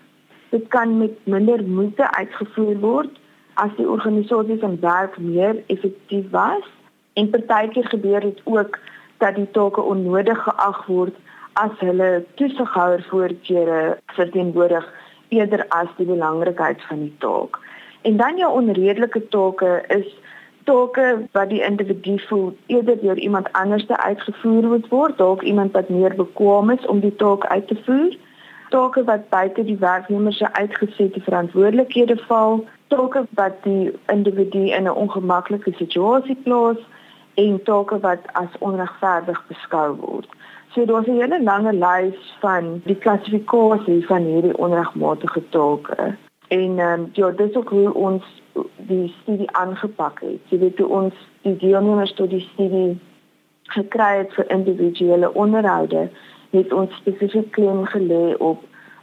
Dit 0.54 0.68
kan 0.72 0.98
met 0.98 1.18
minder 1.24 1.62
moeite 1.64 2.08
uitgevoer 2.16 2.80
word 2.80 3.20
as 3.60 3.72
die 3.76 3.88
organisasie 3.88 4.58
se 4.60 4.72
werk 4.80 5.18
meer 5.18 5.60
effektief 5.66 6.30
was. 6.30 6.64
En 7.14 7.30
partykeer 7.30 7.88
gebeur 7.88 8.20
dit 8.20 8.40
ook 8.44 8.78
dat 9.18 9.34
die 9.36 9.50
tolke 9.50 9.80
onnodig 9.80 10.42
geag 10.48 10.86
word 10.86 11.16
as 11.60 11.72
hulle 11.80 12.24
toesighouer 12.40 13.04
voorkeure 13.08 13.98
verteenwoordig 14.16 14.88
eerder 15.28 15.64
as 15.68 15.88
die 15.96 16.06
belangrikheid 16.06 16.82
van 16.88 17.00
die 17.00 17.14
taak. 17.18 17.58
En 18.02 18.16
dan 18.16 18.36
jou 18.36 18.52
onredelike 18.52 19.28
take 19.28 19.84
is 19.88 20.06
take 20.64 21.28
wat 21.32 21.48
die 21.48 21.62
individu 21.62 22.18
voel 22.28 22.56
eerder 22.66 23.00
deur 23.00 23.18
iemand 23.18 23.52
anders 23.52 23.86
te 23.86 23.96
uitgevoer 23.96 24.62
moet 24.62 24.88
word, 24.88 25.18
dalk 25.18 25.42
iemand 25.42 25.72
wat 25.72 25.88
meer 25.88 26.14
bekwame 26.14 26.74
is 26.74 26.86
om 26.86 27.00
die 27.00 27.16
taak 27.16 27.46
uit 27.46 27.66
te 27.68 27.78
voer. 27.84 28.16
Take 28.68 29.04
wat 29.04 29.28
buite 29.28 29.64
die 29.64 29.78
werknemer 29.78 30.32
se 30.32 30.52
uitgesette 30.52 31.20
verantwoordelikhede 31.20 32.16
val, 32.26 32.64
take 32.86 33.26
wat 33.38 33.62
die 33.62 33.92
individu 34.06 34.66
in 34.78 34.82
'n 34.82 34.98
ongemaklike 35.04 35.72
situasie 35.78 36.38
plaas 36.44 36.82
en 37.34 37.62
take 37.62 38.00
wat 38.00 38.22
as 38.32 38.58
onregverdig 38.58 39.44
beskou 39.48 39.96
word. 39.96 40.28
So 40.72 40.84
daar's 40.84 41.06
'n 41.06 41.20
hele 41.20 41.42
lange 41.42 41.72
lys 41.72 42.36
van 42.40 42.80
die 42.84 42.96
klassifikasie 42.96 44.06
van 44.06 44.22
hierdie 44.22 44.58
onregmatige 44.58 45.42
take. 45.48 46.16
En 46.48 46.78
ehm 46.78 47.00
um, 47.00 47.08
ja, 47.12 47.30
dis 47.30 47.54
ook 47.54 47.68
hoe 47.68 47.94
ons 47.94 48.24
die 48.76 49.14
studie 49.22 49.50
aangepak 49.50 50.20
het. 50.20 50.40
Jy 50.48 50.58
weet 50.58 50.78
hoe 50.78 50.88
ons 50.88 51.14
die 51.42 51.56
deelnemers 51.56 52.14
tot 52.14 52.30
die 52.30 52.48
studie 52.52 52.98
gekry 53.62 54.16
het 54.16 54.34
vir 54.34 54.50
individuele 54.50 55.34
onderhoude, 55.34 56.08
het 56.50 56.72
ons 56.72 56.94
spesifiek 56.94 57.50
klem 57.50 57.84
gelê 57.86 58.36
op 58.38 58.62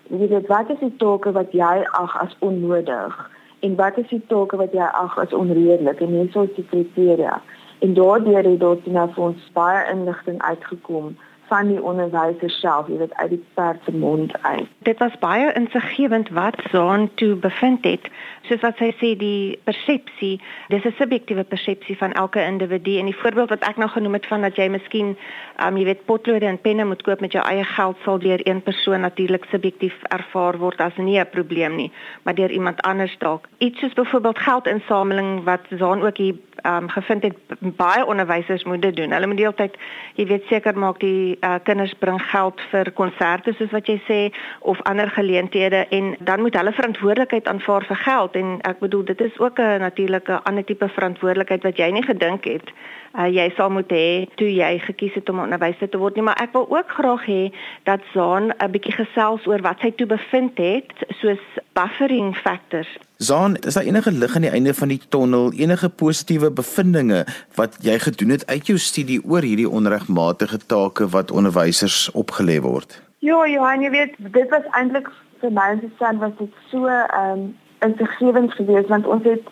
jy 0.10 0.28
weet 0.28 0.48
wat 0.48 0.70
is 0.70 0.80
die 0.80 0.96
take 0.98 1.32
wat 1.32 1.52
jy 1.52 1.84
ag 2.00 2.16
as 2.22 2.36
onnodig 2.40 3.16
en 3.60 3.76
wat 3.76 3.98
is 3.98 4.08
die 4.12 4.22
take 4.28 4.58
wat 4.60 4.74
jy 4.76 4.88
ag 5.00 5.18
as 5.20 5.34
onredelik 5.34 6.02
en 6.02 6.16
hier 6.16 6.42
is 6.44 6.56
die 6.56 6.66
kriteria. 6.70 7.42
En 7.80 7.94
daardeur 7.94 8.44
het 8.44 8.60
dit 8.60 8.86
nou 8.86 9.08
vir 9.16 9.24
ons 9.24 9.52
baie 9.56 9.86
inligting 9.92 10.42
uitgekom 10.42 11.16
van 11.48 11.68
die 11.68 11.82
onderwyser 11.84 12.50
self, 12.50 12.88
jy 12.88 12.98
weet 12.98 13.14
uit 13.14 13.30
die 13.30 13.44
perd 13.54 13.82
se 13.86 13.92
mond 13.92 14.34
uit. 14.42 14.68
Dit 14.88 15.00
was 15.00 15.18
baie 15.20 15.54
insiggewend 15.54 16.30
wat 16.30 16.56
Zaan 16.72 17.10
toe 17.16 17.36
bevind 17.36 17.86
het. 17.86 18.08
Soos 18.48 18.62
wat 18.62 18.80
sy 18.82 18.92
sê 19.00 19.14
die 19.20 19.60
persepsie, 19.64 20.42
dis 20.68 20.86
'n 20.86 20.96
subjektiewe 20.98 21.44
persepsie 21.44 21.98
van 21.98 22.12
elke 22.12 22.44
individu 22.44 22.98
en 23.00 23.06
die 23.06 23.20
voorbeeld 23.22 23.50
wat 23.50 23.68
ek 23.68 23.78
nou 23.78 23.90
genoem 23.90 24.14
het 24.14 24.26
van 24.26 24.42
dat 24.42 24.56
jy 24.56 24.68
miskien 24.70 25.18
um, 25.66 25.78
jy 25.78 25.84
weet 25.84 26.06
potlode 26.06 26.46
en 26.46 26.62
penne 26.62 26.86
moet 26.86 27.02
koop 27.02 27.20
met 27.20 27.32
jou 27.32 27.44
eie 27.46 27.64
geld 27.64 27.98
sal 28.04 28.20
deur 28.20 28.48
een 28.48 28.62
persoon 28.62 29.02
natuurlik 29.02 29.46
subjektief 29.52 29.96
ervaar 30.04 30.58
word 30.58 30.82
as 30.82 30.98
nie 30.98 31.20
'n 31.20 31.30
probleem 31.30 31.76
nie, 31.76 31.92
maar 32.24 32.36
deur 32.36 32.52
iemand 32.52 32.82
anders 32.82 33.18
dalk. 33.18 33.48
Iets 33.58 33.80
soos 33.80 33.94
byvoorbeeld 33.94 34.40
geldinsameling 34.40 35.44
wat 35.44 35.62
Zaan 35.70 36.02
ook 36.02 36.18
hier 36.18 36.36
um, 36.66 36.90
gevind 36.90 37.24
het 37.24 37.38
baie 37.60 38.06
onderwysers 38.06 38.64
moet 38.64 38.82
dit 38.82 38.96
doen. 38.96 39.12
Hulle 39.12 39.28
moet 39.28 39.38
deeltyd 39.38 39.78
jy 40.16 40.26
weet 40.26 40.46
seker 40.50 40.78
maak 40.78 41.02
die 41.34 41.50
uh, 41.50 41.60
kinders 41.64 41.94
bring 42.00 42.22
geld 42.32 42.62
vir 42.72 42.92
konserte 42.98 43.54
soos 43.58 43.72
wat 43.74 43.90
jy 43.90 43.98
sê 44.08 44.20
of 44.62 44.82
ander 44.90 45.10
geleenthede 45.10 45.86
en 45.98 46.16
dan 46.20 46.42
moet 46.42 46.58
hulle 46.60 46.74
verantwoordelikheid 46.76 47.48
aanvaar 47.48 47.86
vir 47.90 48.02
geld. 48.06 48.36
En 48.42 48.58
ek 48.70 48.80
bedoel 48.80 49.06
dit 49.12 49.22
is 49.22 49.40
ook 49.40 49.60
'n 49.60 49.80
natuurlike 49.80 50.42
ander 50.44 50.66
tipe 50.66 50.90
verantwoordelikheid 50.90 51.64
wat 51.64 51.78
jy 51.78 51.92
nie 51.92 52.06
gedink 52.06 52.46
het 52.46 52.74
uh, 53.18 53.28
jy 53.28 53.48
sal 53.58 53.70
moet 53.74 53.92
hê 53.94 54.28
toe 54.40 54.50
jy 54.50 54.80
gekies 54.88 55.16
het 55.20 55.30
om 55.30 55.44
onderwyser 55.46 55.90
te 55.90 56.02
word 56.02 56.18
nie 56.18 56.26
maar 56.28 56.42
ek 56.44 56.54
wil 56.58 56.68
ook 56.70 56.94
graag 56.98 57.26
hê 57.30 57.44
dat 57.90 58.02
Zaan 58.14 58.52
'n 58.58 58.72
bietjie 58.72 58.96
gesels 58.98 59.48
oor 59.48 59.62
wat 59.62 59.80
sy 59.82 59.92
toe 59.92 60.08
bevind 60.08 60.58
het 60.58 60.92
soos 61.22 61.44
buffering 61.74 62.36
factors 62.36 62.90
Zaan, 63.18 63.56
is 63.56 63.74
daar 63.74 63.84
enige 63.88 64.12
lig 64.12 64.36
aan 64.36 64.42
die 64.42 64.52
einde 64.52 64.74
van 64.74 64.88
die 64.88 65.02
tonnel, 65.10 65.54
enige 65.54 65.90
positiewe 65.90 66.52
bevindinge 66.52 67.26
wat 67.56 67.78
jy 67.80 68.00
gedoen 68.00 68.30
het 68.30 68.48
uit 68.48 68.68
jou 68.68 68.78
studie 68.78 69.22
oor 69.24 69.42
hierdie 69.42 69.70
onregmatige 69.70 70.58
take 70.68 71.08
wat 71.08 71.32
onderwysers 71.32 72.10
opgelê 72.12 72.60
word? 72.60 73.02
Ja, 73.24 73.48
Johan, 73.48 73.82
jy 73.82 73.90
weet, 73.90 74.18
dit 74.18 74.50
was 74.50 74.68
eintlik 74.76 75.08
vir 75.40 75.52
my 75.52 75.70
Susan 75.80 76.20
was 76.20 76.36
dit 76.40 76.52
so 76.72 76.88
ehm 76.88 77.32
um, 77.32 77.52
insiggewend 77.84 78.54
geweest 78.56 78.88
want 78.88 79.08
ons 79.08 79.24
het 79.28 79.48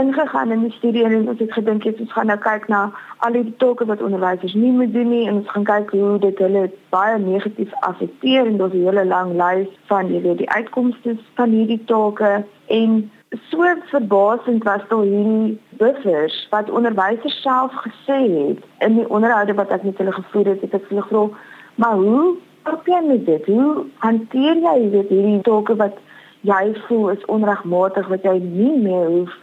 ingegaan 0.00 0.52
in 0.52 0.62
die 0.66 0.72
studie 0.76 1.04
en 1.04 1.28
ons 1.28 1.40
het 1.40 1.52
gedink 1.52 1.84
jy 1.84 1.94
ons 2.04 2.12
gaan 2.12 2.28
nou 2.30 2.36
kyk 2.42 2.68
na 2.72 2.80
al 3.24 3.36
die 3.36 3.54
take 3.62 3.86
wat 3.90 4.02
onderwysers 4.04 4.54
nie 4.54 4.72
moet 4.76 4.92
doen 4.92 5.08
nie 5.10 5.24
en 5.28 5.40
ons 5.40 5.50
gaan 5.54 5.66
kyk 5.68 5.92
hoe 5.96 6.18
dit 6.24 6.42
hulle 6.44 6.64
baie 6.94 7.18
negatief 7.22 7.72
affekteer 7.88 8.46
en 8.46 8.56
daar's 8.60 8.74
'n 8.76 8.86
hele 8.86 9.04
lang 9.04 9.32
lys 9.40 9.68
van 9.92 10.12
jy 10.12 10.22
weet 10.22 10.38
die 10.38 10.50
uitkomste 10.50 11.16
van 11.40 11.50
hierdie 11.50 11.84
take 11.92 12.44
en 12.66 13.10
so 13.50 13.64
verbasend 13.92 14.64
was 14.64 14.84
dit 14.88 14.98
hierdie 14.98 15.58
buffers 15.82 16.36
wat 16.50 16.70
onderwysers 16.70 17.40
self 17.42 17.72
gesê 17.86 18.20
het 18.38 18.60
in 18.88 18.94
die 19.00 19.08
onderhoude 19.08 19.54
wat 19.54 19.70
ek 19.70 19.82
met 19.82 19.98
hulle 19.98 20.12
gevoer 20.12 20.46
het, 20.46 20.60
het 20.60 20.74
ek 20.74 20.88
hulle 20.88 21.02
gevra 21.02 21.28
maar 21.76 21.96
hoe 21.96 22.36
Hoe 22.66 22.82
kan 22.82 23.04
jy 23.06 23.24
dit? 23.24 23.46
Hoe 23.46 23.86
hanteer 24.02 24.56
jy 24.58 24.90
dit 24.90 25.08
hierdie 25.08 25.40
take 25.46 25.76
wat 25.78 25.98
jy 26.40 26.74
voel 26.86 27.10
is 27.12 27.24
onregmatig 27.30 28.08
wat 28.10 28.24
jy 28.26 28.38
nie 28.42 28.72
meer 28.82 29.06
hoef 29.06 29.34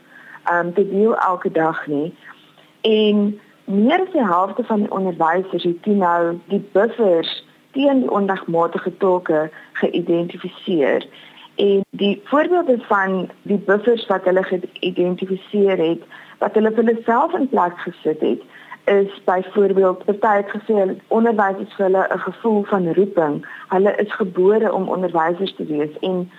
um, 0.52 0.74
te 0.74 0.90
deel 0.90 1.18
elke 1.18 1.52
dag 1.52 1.88
nie. 1.88 2.14
En 2.82 3.40
meer 3.66 4.02
as 4.02 4.12
die 4.12 4.26
helfte 4.26 4.64
van 4.64 4.80
die 4.80 4.92
onderwysers 4.92 5.64
het 5.64 5.86
nou 5.86 6.40
die 6.48 6.64
buffers 6.72 7.46
teen 7.72 8.00
die 8.00 8.12
onregmatige 8.12 8.98
take 8.98 9.50
geïdentifiseer. 9.74 11.08
En 11.56 11.86
die 11.90 12.22
voorbeelde 12.24 12.78
van 12.88 13.30
die 13.42 13.58
buffers 13.58 14.06
wat 14.08 14.24
hulle 14.24 14.44
geïdentifiseer 14.44 15.78
het, 15.78 16.04
wat 16.40 16.54
hulle 16.54 16.72
vir 16.72 16.84
hulle 16.84 17.02
self 17.06 17.34
in 17.34 17.50
plek 17.50 17.78
gesit 17.86 18.22
het, 18.22 18.42
is 18.86 19.24
byvoorbeeld 19.24 20.06
party 20.06 20.36
het 20.42 20.50
gesê 20.52 20.98
onderwysers 21.08 21.76
vir 21.76 21.86
hulle 21.86 22.08
'n 22.14 22.20
gevoel 22.20 22.64
van 22.64 22.94
roeping. 22.94 23.46
Hulle 23.68 23.96
is 23.96 24.14
gebore 24.14 24.74
om 24.74 24.90
onderwysers 24.90 25.56
te 25.56 25.66
wees 25.66 26.00
en 26.00 26.32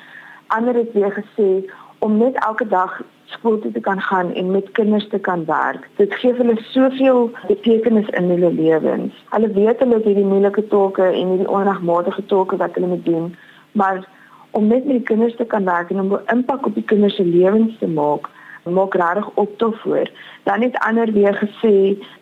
ander 0.46 0.74
het 0.74 0.92
weer 0.92 1.12
gesê 1.12 1.70
om 2.04 2.16
net 2.20 2.34
elke 2.44 2.66
dag 2.68 2.96
skool 3.32 3.58
toe 3.60 3.72
te 3.72 3.80
kan 3.80 4.00
gaan 4.00 4.32
en 4.40 4.50
met 4.50 4.72
kinders 4.76 5.06
te 5.08 5.18
kan 5.18 5.44
werk. 5.48 5.88
Dit 5.96 6.14
gee 6.20 6.34
hulle 6.36 6.56
soveel 6.72 7.30
betekenis 7.48 8.10
in 8.18 8.28
hulle 8.32 8.52
lewens. 8.52 9.24
Hulle 9.32 9.50
weet 9.56 9.80
hulle 9.80 9.98
het 10.00 10.08
hierdie 10.10 10.26
moeilike 10.28 10.66
take 10.74 11.06
en 11.06 11.32
hierdie 11.32 11.48
onregmatige 11.48 12.26
take 12.32 12.60
wat 12.60 12.76
hulle 12.76 12.92
moet 12.92 13.04
doen, 13.08 13.32
maar 13.72 14.04
om 14.50 14.68
net 14.68 14.84
met 14.84 14.98
die 15.00 15.08
kinders 15.10 15.36
te 15.36 15.48
kan 15.54 15.64
werk 15.64 15.90
en 15.90 16.00
om 16.04 16.12
'n 16.14 16.36
impak 16.36 16.66
op 16.66 16.74
die 16.74 16.88
kinders 16.92 17.16
se 17.16 17.24
lewens 17.24 17.78
te 17.78 17.88
maak, 17.88 18.28
maak 18.64 18.94
regtig 18.94 19.30
op 19.34 19.58
tot 19.58 19.78
voor. 19.80 20.10
Dan 20.42 20.62
het 20.62 20.78
ander 20.78 21.12
weer 21.12 21.34
gesê 21.44 21.74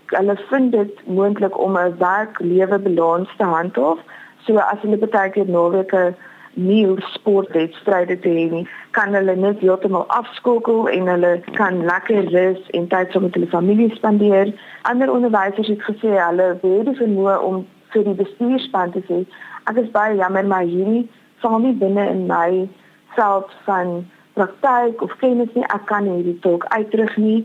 hulle 0.06 0.36
vind 0.50 0.72
dit 0.72 1.06
moontlik 1.06 1.58
om 1.58 1.76
'n 1.76 1.94
werk-lewe 1.98 2.78
balans 2.78 3.28
te 3.36 3.44
handhaaf. 3.44 3.98
So 4.44 4.56
as 4.56 4.80
hulle 4.80 4.96
baie 4.96 5.30
keer 5.30 5.48
naweke 5.48 6.14
nie 6.54 6.86
sportwedstryde 7.14 8.18
te 8.20 8.28
hê 8.28 8.44
nie, 8.50 8.66
kan 8.90 9.14
hulle 9.16 9.34
net 9.36 9.60
heeltemal 9.64 10.04
afskokel 10.12 10.88
en 10.92 11.08
hulle 11.08 11.32
kan 11.56 11.80
lekker 11.88 12.28
rus 12.34 12.60
en 12.76 12.88
tyd 12.92 13.12
saam 13.12 13.26
met 13.26 13.38
hulle 13.38 13.48
familie 13.54 13.88
spandeer. 13.96 14.52
Ander 14.88 15.12
onderwysers 15.12 15.70
het 15.72 15.82
gesê 15.88 16.12
hulle 16.18 16.52
het 16.60 16.86
die 16.88 16.98
vermoë 17.00 17.38
om 17.48 17.64
vir 17.94 18.04
die 18.08 18.18
bestuurspan 18.20 18.92
te 18.92 19.04
sê, 19.08 19.22
ek 19.70 19.80
is 19.84 19.90
baie 19.96 20.16
jammer 20.20 20.46
maar 20.48 20.68
hierdie 20.68 21.06
val 21.42 21.58
nie 21.64 21.74
binne 21.80 22.04
in 22.10 22.26
my 22.28 22.68
veld 23.16 23.50
van 23.66 24.02
praktyk 24.36 25.02
of 25.04 25.12
kennis 25.20 25.52
nie, 25.56 25.64
ek 25.74 25.86
kan 25.90 26.08
hierdie 26.08 26.38
talk 26.44 26.64
uitdruk 26.72 27.16
nie. 27.20 27.42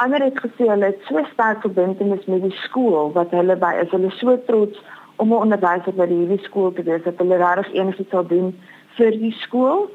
Ander 0.00 0.24
het 0.24 0.38
gesê 0.40 0.68
hulle 0.68 0.92
het 0.92 1.08
so 1.08 1.20
sterk 1.32 1.64
verbintenis 1.64 2.24
met 2.26 2.44
die 2.44 2.56
skool 2.64 3.12
wat 3.16 3.32
hulle 3.36 3.56
by 3.60 3.74
is. 3.82 3.92
Hulle 3.92 4.10
so 4.16 4.36
trots 4.48 4.80
om 5.16 5.28
'n 5.28 5.42
onderwyser 5.44 5.94
by 5.94 6.06
hierdie 6.06 6.42
skool 6.42 6.72
te 6.72 6.82
wees 6.82 7.02
dat 7.02 7.18
hulle 7.18 7.36
regtig 7.36 7.72
enigiets 7.72 8.10
sal 8.10 8.26
doen 8.26 8.60
vir 8.96 9.10
die 9.10 9.36
skool. 9.38 9.90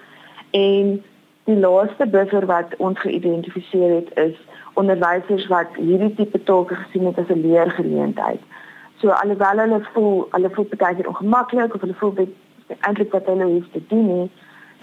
En 0.52 1.04
die 1.44 1.60
laaste 1.60 2.08
buffer 2.08 2.46
wat 2.46 2.76
ons 2.78 3.00
geïdentifiseer 3.00 3.96
het 3.96 4.10
is 4.18 4.36
onderwysers 4.74 5.48
wat 5.48 5.68
hierdie 5.76 6.14
tipe 6.16 6.44
take 6.44 6.76
gesien 6.76 7.06
het 7.06 7.18
as 7.18 7.30
'n 7.30 7.42
leergeleentheid. 7.42 8.42
So 8.98 9.10
alhoewel 9.10 9.58
hulle 9.58 9.80
voel 9.94 10.28
hulle 10.32 10.50
voel 10.50 10.68
baie 10.78 11.08
ongemaklik 11.08 11.74
of 11.74 11.82
hulle 11.82 11.94
voel 11.94 12.14
dit 12.14 12.30
eintlik 12.80 13.12
wat 13.12 13.26
hulle 13.26 13.44
hoef 13.44 13.68
te 13.72 13.82
doen 13.88 14.08
nie, 14.08 14.32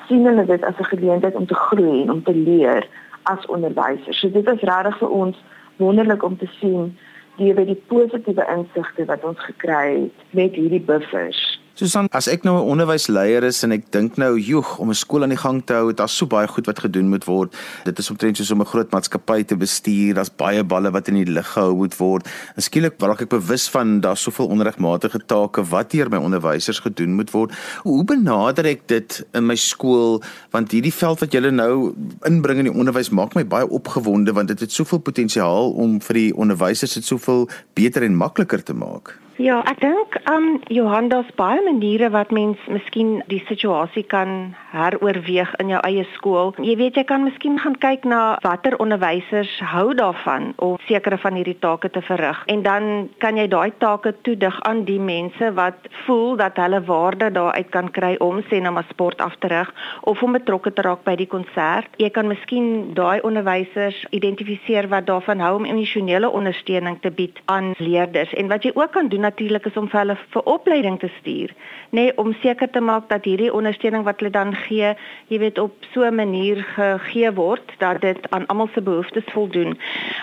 sien 0.09 0.26
hulle 0.26 0.45
dit 0.45 0.64
as 0.64 0.79
'n 0.79 0.85
geleentheid 0.85 1.35
om 1.35 1.47
te 1.47 1.55
groei 1.55 2.03
en 2.03 2.11
om 2.11 2.23
te 2.23 2.35
leer 2.35 2.88
as 3.23 3.47
onderwysers. 3.47 4.19
So 4.19 4.31
dit 4.31 4.49
is 4.49 4.61
regtig 4.61 4.99
vir 4.99 5.11
ons 5.11 5.45
wonderlik 5.76 6.23
om 6.23 6.38
te 6.38 6.47
sien 6.47 6.99
deur 7.38 7.55
by 7.59 7.64
die 7.69 7.81
positiewe 7.91 8.47
insigte 8.53 9.07
wat 9.11 9.25
ons 9.25 9.41
gekry 9.47 10.07
het 10.07 10.35
met 10.38 10.55
hierdie 10.59 10.83
buffers. 10.83 11.41
Susan, 11.75 12.07
as 12.14 12.28
ek 12.31 12.45
nou 12.47 12.54
'n 12.54 12.71
onderwysleier 12.71 13.43
is 13.43 13.64
en 13.64 13.73
ek 13.73 13.90
dink 13.90 14.16
nou, 14.16 14.38
joeg, 14.38 14.78
om 14.78 14.90
'n 14.90 14.95
skool 14.95 15.23
aan 15.23 15.35
die 15.35 15.37
gang 15.37 15.59
te 15.66 15.73
hou, 15.73 15.93
daar's 15.93 16.16
so 16.16 16.25
baie 16.25 16.47
goed 16.47 16.66
wat 16.66 16.78
gedoen 16.78 17.09
moet 17.09 17.25
word. 17.25 17.52
Dit 17.85 17.99
is 17.99 18.11
omtrent 18.11 18.37
soos 18.37 18.52
om 18.52 18.61
'n 18.61 18.64
groot 18.64 18.90
maatskappy 18.93 19.43
te 19.43 19.57
bestuur. 19.57 20.14
Daar's 20.14 20.31
baie 20.31 20.62
balle 20.62 20.93
wat 20.93 21.09
in 21.09 21.14
die 21.14 21.33
lug 21.33 21.52
gehou 21.52 21.75
moet 21.75 21.97
word. 21.97 22.28
En 22.54 22.62
skielik 22.62 22.95
raak 23.00 23.23
ek 23.23 23.28
bewus 23.28 23.69
van 23.69 24.00
daar's 24.00 24.23
soveel 24.23 24.47
onregmatige 24.47 25.19
take 25.26 25.64
wat 25.64 25.90
deur 25.90 26.09
my 26.09 26.19
onderwysers 26.19 26.78
gedoen 26.78 27.14
moet 27.14 27.33
word. 27.33 27.50
Hoe 27.83 28.04
benader 28.04 28.66
ek 28.66 28.87
dit 28.87 29.26
in 29.33 29.47
my 29.47 29.57
skool? 29.57 30.23
Want 30.52 30.71
hierdie 30.71 30.95
veld 30.95 31.21
wat 31.21 31.33
julle 31.33 31.50
nou 31.50 31.93
inbring 32.23 32.59
in 32.59 32.71
die 32.71 32.78
onderwys 32.78 33.11
maak 33.11 33.35
my 33.35 33.45
baie 33.45 33.69
opgewonde 33.69 34.33
want 34.33 34.49
dit 34.49 34.61
het 34.61 34.73
soveel 34.73 34.99
potensiaal 34.99 35.73
om 35.73 36.00
vir 36.00 36.14
die 36.14 36.37
onderwysers 36.37 36.95
dit 36.95 37.04
soveel 37.04 37.49
beter 37.75 38.02
en 38.02 38.14
makliker 38.14 38.62
te 38.62 38.75
maak. 38.75 39.19
Ja, 39.35 39.57
ek 39.67 39.81
dink 39.83 40.14
um 40.31 40.61
Johan 40.71 41.09
daar's 41.11 41.31
baie 41.35 41.59
maniere 41.67 42.07
wat 42.14 42.31
mens 42.31 42.61
miskien 42.71 43.17
die 43.26 43.41
situasie 43.49 44.05
kan 44.07 44.55
heroorweeg 44.71 45.50
in 45.59 45.73
jou 45.73 45.81
eie 45.83 46.05
skool. 46.12 46.53
Jy 46.62 46.76
weet 46.79 47.00
jy 47.00 47.03
kan 47.09 47.25
miskien 47.26 47.59
gaan 47.59 47.75
kyk 47.83 48.07
na 48.07 48.37
watter 48.45 48.76
onderwysers 48.79 49.50
hou 49.73 49.88
daarvan 49.99 50.53
om 50.62 50.76
sekere 50.87 51.19
van 51.19 51.35
hierdie 51.35 51.57
take 51.59 51.91
te 51.91 52.03
verrig 52.07 52.45
en 52.47 52.62
dan 52.62 53.09
kan 53.19 53.35
jy 53.35 53.49
daai 53.50 53.75
take 53.83 54.12
toedig 54.23 54.61
aan 54.71 54.85
die 54.87 55.00
mense 55.03 55.50
wat 55.59 55.91
voel 56.05 56.38
dat 56.38 56.62
hulle 56.62 56.85
waarde 56.87 57.33
daaruit 57.35 57.73
kan 57.75 57.91
kry 57.91 58.12
om 58.23 58.38
sê 58.47 58.62
nou 58.62 58.76
maar 58.79 58.87
sport 58.93 59.19
af 59.19 59.35
te 59.43 59.50
rig 59.50 59.75
of 60.07 60.23
om 60.23 60.38
betrokke 60.38 60.71
te 60.71 60.87
raak 60.87 61.03
by 61.03 61.17
die 61.19 61.26
konsert. 61.26 61.91
Jy 61.99 62.12
kan 62.14 62.31
miskien 62.31 62.95
daai 62.95 63.19
onderwysers 63.26 63.99
identifiseer 64.14 64.87
wat 64.95 65.11
daarvan 65.11 65.43
hou 65.43 65.57
om 65.59 65.67
emosionele 65.67 66.31
ondersteuning 66.31 67.03
te 67.03 67.11
bied 67.11 67.43
aan 67.50 67.75
leerders 67.83 68.31
en 68.38 68.55
wat 68.55 68.62
jy 68.62 68.71
ook 68.79 68.95
kan 68.95 69.11
doen 69.11 69.24
natuurlik 69.25 69.66
is 69.71 69.78
om 69.81 69.88
vir 69.90 70.00
hulle 70.02 70.16
vir 70.35 70.47
opleiding 70.54 70.99
te 71.00 71.11
stuur, 71.19 71.54
nê, 71.95 72.04
nee, 72.04 72.12
om 72.21 72.35
seker 72.43 72.71
te 72.71 72.83
maak 72.85 73.09
dat 73.11 73.25
hierdie 73.28 73.52
ondersteuning 73.52 74.04
wat 74.07 74.21
hulle 74.21 74.33
dan 74.35 74.54
gee, 74.66 74.95
jy 75.33 75.38
weet 75.43 75.59
op 75.62 75.88
so 75.93 76.04
'n 76.04 76.14
manier 76.14 76.62
gegee 76.76 77.33
word 77.33 77.75
dat 77.78 78.00
dit 78.00 78.31
aan 78.31 78.47
almal 78.47 78.69
se 78.75 78.81
behoeftes 78.81 79.33
voldoen. 79.33 79.78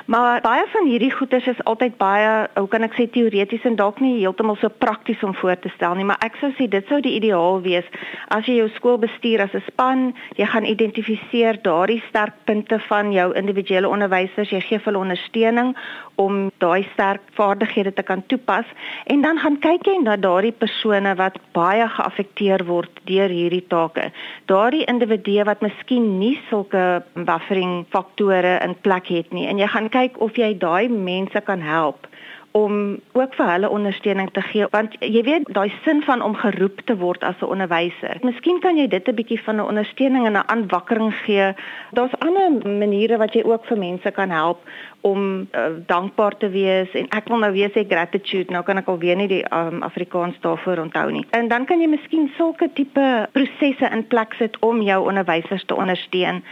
Maar 0.06 0.42
baie 0.42 0.66
van 0.74 0.86
hierdie 0.86 1.12
goeders 1.12 1.48
is 1.48 1.64
altyd 1.64 1.98
baie, 1.98 2.48
hoe 2.56 2.68
kan 2.68 2.84
ek 2.84 2.94
sê 2.94 3.10
teoreties 3.10 3.64
en 3.64 3.76
dalk 3.76 4.00
nie 4.00 4.20
heeltemal 4.20 4.56
so 4.56 4.70
prakties 4.70 5.24
om 5.24 5.36
voor 5.36 5.60
te 5.60 5.70
stel 5.76 5.96
nie, 5.96 6.06
maar 6.06 6.22
ek 6.22 6.36
sou 6.36 6.52
sê 6.52 6.68
dit 6.70 6.88
sou 6.88 7.02
die 7.02 7.16
ideaal 7.16 7.62
wees 7.62 7.86
as 8.28 8.46
jy 8.46 8.56
jou 8.56 8.70
skool 8.76 8.98
bestuur 8.98 9.42
as 9.42 9.54
'n 9.54 9.64
span, 9.72 10.14
jy 10.36 10.46
gaan 10.46 10.66
identifiseer 10.66 11.62
daardie 11.62 12.04
sterkpunte 12.10 12.80
van 12.80 13.12
jou 13.12 13.34
individuele 13.34 13.90
onderwysers, 13.90 14.50
jy 14.50 14.62
gee 14.62 14.80
hulle 14.84 14.98
ondersteuning 14.98 15.76
om 16.16 16.52
daai 16.58 16.84
sterk 16.94 17.22
vaardighede 17.38 17.94
te 17.94 18.04
kan 18.04 18.24
toepas 18.28 18.66
En 19.06 19.22
dan 19.22 19.40
gaan 19.40 19.58
kyk 19.60 19.88
jy 19.88 19.98
na 20.04 20.16
daardie 20.16 20.52
persone 20.52 21.16
wat 21.16 21.40
baie 21.56 21.88
geaffekteer 21.88 22.66
word 22.66 23.02
deur 23.10 23.30
hierdie 23.30 23.66
take. 23.68 24.12
Daardie 24.52 24.86
individue 24.86 25.46
wat 25.48 25.62
miskien 25.62 26.18
nie 26.20 26.38
sulke 26.50 27.04
buffering 27.16 27.86
faktore 27.90 28.60
in 28.64 28.76
plek 28.82 29.08
het 29.08 29.34
nie 29.34 29.48
en 29.48 29.60
jy 29.62 29.68
gaan 29.68 29.90
kyk 29.90 30.20
of 30.22 30.38
jy 30.38 30.54
daai 30.58 30.90
mense 30.90 31.42
kan 31.48 31.62
help 31.62 32.08
om 32.52 33.00
ook 33.12 33.36
vir 33.36 33.50
hulle 33.52 33.70
ondersteuning 33.70 34.30
te 34.36 34.42
gee 34.42 34.68
want 34.72 34.96
jy 35.00 35.24
weet 35.24 35.48
daai 35.56 35.72
sin 35.86 36.02
van 36.08 36.22
om 36.22 36.36
geroep 36.36 36.82
te 36.86 36.96
word 36.98 37.24
as 37.24 37.40
'n 37.42 37.52
onderwyser. 37.56 38.18
Miskien 38.22 38.60
kan 38.60 38.78
jy 38.78 38.88
dit 38.88 39.08
'n 39.08 39.16
bietjie 39.16 39.42
van 39.44 39.56
'n 39.56 39.70
ondersteuning 39.72 40.26
en 40.26 40.34
'n 40.34 40.48
aanwakkering 40.48 41.14
gee. 41.26 41.54
Daar's 41.92 42.20
ander 42.20 42.68
maniere 42.78 43.18
wat 43.18 43.34
jy 43.34 43.44
ook 43.44 43.66
vir 43.66 43.78
mense 43.78 44.12
kan 44.12 44.30
help 44.30 44.60
om 45.02 45.48
uh, 45.52 45.66
dankbaar 45.86 46.38
te 46.38 46.50
wees 46.50 46.92
en 46.94 47.08
ek 47.10 47.28
wil 47.28 47.38
nou 47.38 47.52
weer 47.52 47.70
sê 47.70 47.86
gratitude. 47.88 48.52
Nou 48.52 48.64
kan 48.64 48.78
ek 48.78 48.88
alweer 48.88 49.16
nie 49.16 49.28
die 49.28 49.46
um, 49.54 49.82
Afrikaans 49.82 50.40
daarvoor 50.40 50.78
onthou 50.78 51.12
nie. 51.12 51.26
En 51.30 51.48
dan 51.48 51.66
kan 51.66 51.82
jy 51.82 51.88
miskien 51.88 52.32
sulke 52.38 52.70
tipe 52.74 53.28
prosesse 53.32 53.90
in 53.92 54.08
plek 54.08 54.34
sit 54.34 54.60
om 54.60 54.82
jou 54.82 55.08
onderwysers 55.08 55.66
te 55.66 55.76
ondersteun 55.76 56.44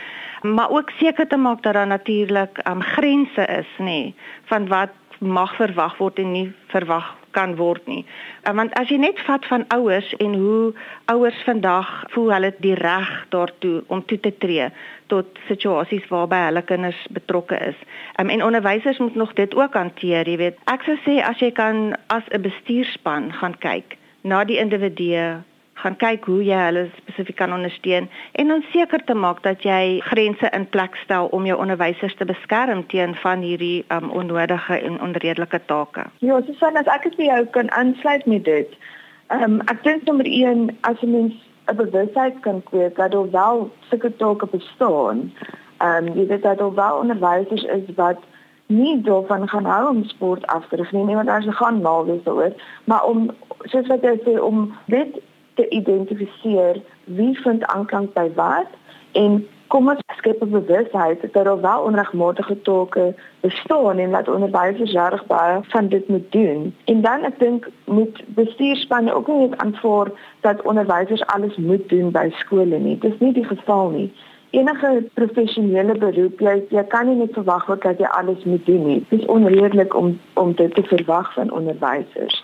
maar 0.41 0.69
ook 0.69 0.89
seker 0.89 1.27
te 1.27 1.37
maak 1.37 1.63
dat 1.63 1.73
daar 1.73 1.87
natuurlik 1.87 2.67
um, 2.67 2.81
grense 2.81 3.45
is 3.45 3.67
nê 3.77 4.13
van 4.43 4.67
wat 4.67 4.89
mag 5.19 5.55
verwag 5.55 5.97
word 5.99 6.19
en 6.19 6.31
nie 6.33 6.47
verwag 6.71 7.15
kan 7.31 7.55
word 7.59 7.85
nie. 7.87 8.05
Uh, 8.47 8.53
want 8.57 8.73
as 8.79 8.89
jy 8.89 8.97
net 9.01 9.19
vat 9.27 9.45
van 9.49 9.65
ouers 9.75 10.09
en 10.23 10.33
hoe 10.39 10.71
ouers 11.11 11.41
vandag 11.45 11.89
voel 12.13 12.31
hulle 12.33 12.53
die 12.63 12.75
reg 12.79 13.09
daartoe 13.33 13.83
om 13.87 14.01
toe 14.09 14.19
te 14.19 14.31
tree 14.41 14.69
tot 15.13 15.37
situasies 15.47 16.07
waarby 16.09 16.39
hulle 16.47 16.63
kinders 16.65 16.99
betrokke 17.13 17.59
is. 17.69 17.77
Um, 18.21 18.31
en 18.33 18.43
onderwysers 18.45 18.97
moet 19.03 19.15
nog 19.15 19.33
dit 19.37 19.55
ook 19.55 19.77
hanteer, 19.77 20.29
jy 20.29 20.37
weet. 20.41 20.59
Ek 20.71 20.85
sou 20.87 20.97
sê 21.05 21.19
as 21.25 21.41
jy 21.43 21.51
kan 21.51 21.93
as 22.07 22.25
'n 22.33 22.41
bestuurspan 22.41 23.31
gaan 23.41 23.57
kyk 23.59 23.97
na 24.23 24.43
die 24.43 24.59
individue 24.59 25.41
gaan 25.81 25.95
kyk 25.95 26.25
hoe 26.25 26.43
jy 26.43 26.59
hulle 26.65 26.85
spesifiek 26.97 27.37
kan 27.39 27.53
ondersteun 27.55 28.09
en 28.41 28.47
dan 28.51 28.63
seker 28.73 29.03
te 29.05 29.15
maak 29.15 29.43
dat 29.43 29.63
jy 29.63 29.99
grense 30.11 30.49
in 30.57 30.67
plek 30.69 30.95
stel 31.03 31.29
om 31.35 31.45
jou 31.47 31.57
onderwysers 31.59 32.15
te 32.19 32.25
beskerm 32.25 32.85
teen 32.91 33.15
van 33.23 33.43
hierdie 33.45 33.85
um, 33.95 34.09
onnodige 34.21 34.79
en 34.79 35.01
onredelike 35.01 35.61
take. 35.65 36.05
Ja, 36.19 36.41
so 36.45 36.55
sien 36.59 36.79
as 36.79 36.89
ek 36.95 37.07
dit 37.07 37.19
vir 37.19 37.29
jou 37.31 37.43
kan 37.57 37.71
aansluit 37.71 38.25
met 38.25 38.43
dit. 38.45 38.79
Ehm 39.29 39.43
um, 39.43 39.61
ek 39.71 39.83
dink 39.83 40.03
nommer 40.09 40.27
1 40.27 40.67
as 40.89 41.01
'n 41.01 41.11
mens 41.11 41.35
'n 41.71 41.75
bewustheid 41.75 42.39
kan 42.41 42.63
kweek 42.63 42.95
dat 42.95 43.11
daar 43.11 43.31
wel 43.31 43.71
sulke 43.89 44.15
take 44.15 44.47
bestaan. 44.51 45.31
Ehm 45.77 46.07
um, 46.07 46.13
jy 46.17 46.27
weet 46.27 46.43
dat 46.43 46.57
daar 46.57 46.75
wel 46.75 46.97
onderwysers 46.97 47.63
is 47.63 47.95
wat 47.95 48.19
nie 48.69 49.01
daarvan 49.01 49.47
gaan 49.49 49.65
hou 49.65 49.89
om 49.89 50.03
sport 50.03 50.47
af 50.47 50.67
te 50.67 50.75
rig 50.75 50.91
nie 50.91 51.15
want 51.15 51.29
as 51.29 51.45
jy 51.45 51.51
gaan 51.51 51.81
mal 51.81 52.05
wees 52.05 52.23
daaroor, 52.23 52.53
maar 52.83 53.05
om 53.05 53.31
soos 53.71 53.87
wat 53.87 54.03
jy 54.05 54.13
sê 54.25 54.37
om 54.39 54.73
dit 54.85 55.17
te 55.59 55.69
identifiseer 55.69 56.81
wie 57.19 57.33
vind 57.43 57.65
aanklank 57.65 58.13
by 58.15 58.27
wat 58.35 58.75
en 59.21 59.41
kom 59.67 59.89
ons 59.91 60.01
skep 60.17 60.41
'n 60.43 60.49
bewustheid 60.49 61.21
dat 61.21 61.33
daar 61.33 61.61
wel 61.61 61.81
onregmatige 61.89 62.61
take 62.61 63.13
bestaan 63.39 63.97
en 63.97 64.11
dat 64.11 64.27
onderwysers 64.35 64.91
reg 64.91 65.25
baie 65.25 65.59
van 65.61 65.87
dit 65.87 66.07
moet 66.07 66.31
doen. 66.31 66.75
En 66.85 67.01
dan 67.01 67.23
ek 67.23 67.39
dink 67.39 67.67
moet 67.85 68.23
bestuurspanne 68.27 69.13
ook 69.13 69.27
nie 69.27 69.49
aanvaar 69.55 70.07
dat 70.41 70.61
onderwysers 70.61 71.25
alles 71.25 71.55
moet 71.55 71.89
doen 71.89 72.11
by 72.11 72.29
skole 72.31 72.79
nie. 72.79 72.97
Dit 72.97 73.13
is 73.13 73.19
nie 73.19 73.33
die 73.33 73.45
geval 73.45 73.89
nie. 73.89 74.13
Enige 74.49 75.03
professionele 75.13 75.93
beroep, 75.97 76.39
jy 76.39 76.63
jy 76.69 76.83
kan 76.83 77.05
nie 77.05 77.15
net 77.15 77.33
verwag 77.33 77.65
word 77.65 77.81
dat 77.81 77.99
jy 77.99 78.07
alles 78.17 78.43
moet 78.43 78.65
doen 78.65 78.85
nie. 78.85 79.05
Dit 79.09 79.19
is 79.19 79.25
onredelik 79.25 79.95
om 79.95 80.19
om 80.33 80.53
dit 80.53 80.75
te 80.75 80.83
verwag 80.83 81.33
van 81.33 81.51
onderwysers. 81.51 82.43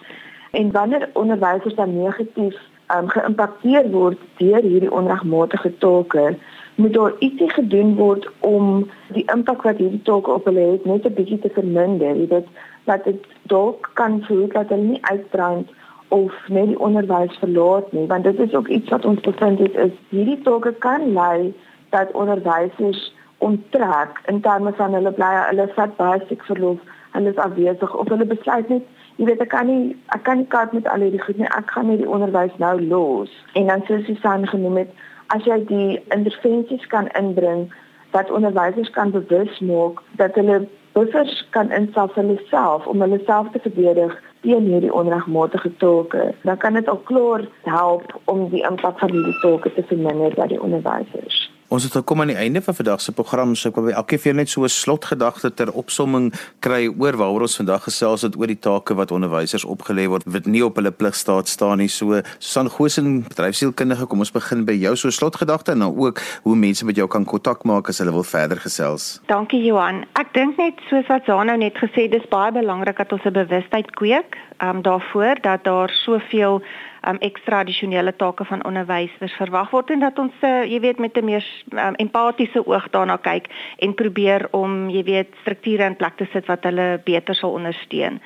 En 0.56 0.72
wanneer 0.72 1.10
onderwysers 1.14 1.76
dan 1.76 1.98
negatief 2.04 2.56
um, 2.96 3.10
geïmpakteer 3.10 3.90
word 3.92 4.20
deur 4.40 4.62
hierdie 4.64 4.92
onregmatige 4.92 5.72
take, 5.78 6.38
moet 6.76 6.94
daar 6.94 7.14
ietsie 7.20 7.50
gedoen 7.50 7.96
word 7.96 8.28
om 8.40 8.86
die 9.16 9.26
impak 9.34 9.66
wat 9.68 9.82
hierdie 9.84 10.04
take 10.08 10.32
op 10.32 10.48
hulle 10.48 10.68
het 10.76 10.86
net 10.86 11.08
'n 11.08 11.18
bietjie 11.18 11.40
te 11.40 11.52
verminder. 11.58 12.16
Jy 12.16 12.28
weet 12.28 12.48
dat 12.84 13.04
dit 13.04 13.28
dalk 13.52 13.90
kan 13.94 14.22
verhoed 14.24 14.54
dat 14.54 14.70
hulle 14.70 14.88
nie 14.94 15.04
uitbrand 15.12 15.72
of 16.08 16.34
net 16.48 16.68
die 16.72 16.80
onderwys 16.80 17.38
verlaat 17.44 17.92
nie, 17.92 18.08
want 18.08 18.24
dit 18.24 18.40
is 18.40 18.54
ook 18.54 18.68
iets 18.68 18.90
wat 18.90 19.06
ons 19.06 19.22
bevind 19.22 19.60
het 19.60 19.76
is 19.76 19.96
hierdie 20.10 20.42
take 20.42 20.74
kan 20.74 21.14
lei 21.14 21.54
dat 21.90 22.12
onderwysers 22.12 23.14
onttrek 23.38 24.22
in 24.26 24.42
terme 24.42 24.74
van 24.74 24.94
hulle 24.94 25.12
bly 25.12 25.34
hulle 25.50 25.68
vat 25.76 25.98
baie 25.98 26.22
siek 26.28 26.44
verlof, 26.44 26.80
hulle 27.12 27.30
is 27.30 27.44
afwesig 27.48 27.96
of 27.96 28.08
hulle 28.10 28.26
besluit 28.26 28.70
net 28.70 28.84
jy 29.16 29.26
weet 29.30 29.42
ek 29.42 29.52
kan 29.54 29.68
nie 29.70 29.96
ek 30.16 30.24
kan 30.28 30.42
nie 30.42 30.52
kaart 30.52 30.74
met 30.74 30.88
al 30.92 31.04
hierdie 31.06 31.24
goed 31.24 31.38
nie. 31.40 31.50
Ek 31.58 31.72
gaan 31.72 31.88
net 31.92 32.02
die 32.04 32.10
onderwys 32.10 32.56
nou 32.64 32.76
los. 32.82 33.34
En 33.54 33.68
dan 33.72 33.84
soos 33.88 34.06
Susan 34.06 34.48
genoem 34.48 34.84
het, 34.84 34.92
as 35.34 35.46
jy 35.48 35.60
die 35.70 36.00
intervensies 36.16 36.88
kan 36.94 37.08
inbring 37.20 37.68
dat 38.16 38.32
onderwysers 38.32 38.90
kan 38.96 39.12
bewus 39.12 39.60
maak 39.60 40.02
dat 40.20 40.36
hulle 40.40 40.68
buffers 40.96 41.48
kan 41.56 41.72
instel 41.72 42.08
vir 42.14 42.24
hulle 42.24 42.38
self 42.52 42.88
om 42.88 43.02
hulle 43.04 43.20
self 43.26 43.52
te 43.52 43.60
verdedig 43.64 44.14
teen 44.46 44.70
hierdie 44.70 44.94
onregmatige 44.94 45.72
take. 45.84 46.30
Dan 46.44 46.58
kan 46.58 46.74
dit 46.80 46.88
al 46.88 47.02
klaar 47.10 47.48
help 47.64 48.16
om 48.32 48.48
die 48.50 48.64
impak 48.70 49.00
van 49.00 49.12
hierdie 49.12 49.40
take 49.42 49.74
te 49.74 49.84
verminder 49.92 50.36
by 50.40 50.48
die 50.54 50.62
onderwysers. 50.62 51.55
Ons 51.74 51.84
het 51.84 51.96
gekom 51.98 52.22
aan 52.22 52.30
die 52.30 52.38
einde 52.38 52.62
van 52.62 52.76
vandag 52.78 53.02
se 53.02 53.12
program. 53.12 53.56
So 53.58 53.72
ek 53.72 53.78
wil 53.80 53.88
elke 53.90 54.20
keer 54.22 54.36
net 54.38 54.50
so 54.50 54.64
'n 54.64 54.70
slotgedagte 54.70 55.50
ter 55.54 55.72
opsomming 55.74 56.32
kry 56.62 56.94
oor 56.98 57.18
waaroor 57.18 57.42
ons 57.42 57.56
vandag 57.58 57.84
gesels 57.84 58.22
het 58.22 58.38
oor 58.38 58.48
die 58.48 58.60
take 58.60 58.94
wat 58.94 59.12
onderwysers 59.12 59.66
opgelê 59.66 60.06
word 60.08 60.24
wat 60.26 60.46
nie 60.46 60.66
op 60.66 60.76
hulle 60.76 60.92
pligstaat 60.92 61.48
staan 61.48 61.78
nie. 61.78 61.88
So 61.88 62.22
Susan 62.40 62.70
Gosen, 62.70 63.24
bedryfsielkundige, 63.24 64.06
kom 64.06 64.20
ons 64.20 64.32
begin 64.32 64.66
by 64.66 64.74
jou 64.74 64.96
so 64.96 65.10
slotgedagte 65.10 65.72
en 65.72 65.80
dan 65.80 65.98
ook 65.98 66.22
hoe 66.44 66.56
mense 66.56 66.86
met 66.86 66.96
jou 66.96 67.08
kan 67.08 67.26
kontak 67.26 67.64
maak 67.64 67.90
as 67.90 67.98
hulle 67.98 68.12
wil 68.12 68.24
verder 68.24 68.58
gesels. 68.58 69.20
Dankie 69.26 69.64
Johan. 69.64 70.06
Ek 70.14 70.34
dink 70.34 70.58
net 70.58 70.74
soos 70.90 71.08
wat 71.08 71.26
Zana 71.26 71.56
net 71.56 71.74
gesê, 71.78 72.10
dis 72.10 72.30
baie 72.30 72.52
belangrik 72.52 72.98
dat 72.98 73.12
ons 73.12 73.26
'n 73.26 73.34
bewustheid 73.34 73.92
kweek 73.96 74.38
um, 74.62 74.82
daarvoor 74.82 75.36
dat 75.42 75.64
daar 75.64 75.90
soveel 75.90 76.62
um, 77.08 77.18
ekstra 77.20 77.60
addisionele 77.60 78.16
take 78.16 78.46
van 78.46 78.66
onderwysers 78.66 79.34
verwag 79.40 79.72
word 79.72 79.90
en 79.90 80.00
dat 80.00 80.20
ons 80.20 80.34
uh, 80.42 80.64
jy 80.64 80.80
weet 80.80 81.00
met 81.00 81.18
'n 81.18 81.26
meer 81.26 81.46
um, 81.72 81.96
empatiese 81.96 82.68
oog 82.68 82.90
daarna 82.90 83.18
kyk 83.18 83.48
en 83.80 83.94
probeer 83.94 84.48
om 84.52 84.90
jy 84.90 85.04
weet 85.04 85.28
strukture 85.42 85.86
in 85.86 85.96
plek 85.96 86.18
te 86.18 86.28
sit 86.34 86.46
wat 86.46 86.64
hulle 86.64 87.02
beter 87.04 87.36
sal 87.36 87.52
ondersteun. 87.52 88.22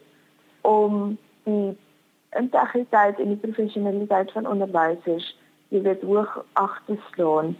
om 0.60 1.18
die 1.42 1.76
integriteit 2.30 3.20
en 3.20 3.28
die 3.28 3.36
professionaliteit 3.36 4.32
van 4.32 4.46
onderwysers, 4.46 5.38
jy 5.68 5.80
weet, 5.82 6.02
hoog 6.02 6.44
ag 6.52 6.74
te 6.84 6.98
slaan. 7.06 7.56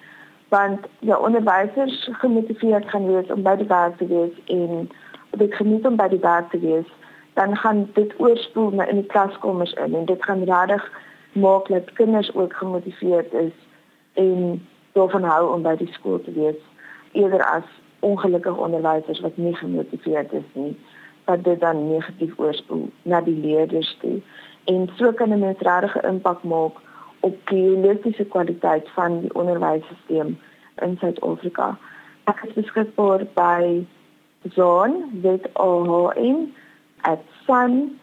Want 0.53 0.85
ja 0.99 1.17
onderwysers 1.17 2.09
gemotiveerd 2.21 2.91
gaan 2.91 3.07
wees 3.07 3.33
om 3.33 3.43
by 3.43 3.57
die 3.57 3.71
werk 3.73 3.97
te 3.97 4.11
wees 4.13 4.37
en 4.59 4.91
dit 5.41 5.57
geniet 5.57 5.89
om 5.89 5.97
by 5.97 6.11
die 6.13 6.21
werk 6.21 6.53
te 6.53 6.61
wees. 6.61 6.93
Dan 7.41 7.57
gaan 7.57 7.89
dit 7.97 8.13
oorspoel 8.21 8.71
na 8.77 8.85
in 8.93 9.01
die 9.01 9.11
klaskamers 9.17 9.73
in 9.73 9.95
en 9.95 10.05
dit 10.05 10.25
gaan 10.25 10.45
regtig 10.45 10.85
maak 11.33 11.73
dat 11.73 11.93
kinders 11.93 12.35
ook 12.35 12.53
gemotiveerd 12.61 13.33
is 13.33 13.57
en 14.21 14.61
daarvan 14.93 15.25
hou 15.33 15.55
om 15.55 15.65
by 15.65 15.79
die 15.81 15.93
skool 15.97 16.21
te 16.21 16.37
wees. 16.37 16.61
Eerder 17.17 17.45
as 17.57 17.78
ongelukkige 18.01 18.61
onderwysers 18.61 19.21
wat 19.21 19.37
nie 19.37 19.55
gemotiveerd 19.57 20.33
is 20.33 20.51
nie 20.53 20.77
wat 21.25 21.45
dit 21.45 21.61
dan 21.61 21.89
negatief 21.89 22.39
oorspoel 22.39 22.89
na 23.03 23.21
die 23.21 23.37
leerders 23.41 23.97
toe 24.01 24.21
en 24.65 24.89
so 24.97 25.13
kan 25.13 25.33
'n 25.33 25.39
mens 25.39 25.59
regtig 25.59 25.97
'n 25.97 26.07
impak 26.07 26.43
maak 26.43 26.77
op 27.21 27.37
die 27.49 27.69
holistiese 27.69 28.25
kwaliteit 28.25 28.89
van 28.89 29.21
die 29.21 29.35
onderwysstelsel 29.35 30.33
in 30.83 30.97
Suid-Afrika. 31.01 31.79
Ek 32.25 32.43
is 32.47 32.53
beskikbaar 32.53 33.25
by 33.35 33.87
Zon 34.55 35.21
with 35.23 35.49
OHN 35.53 36.55
at 37.01 37.21
sun.ac.za. 37.47 37.99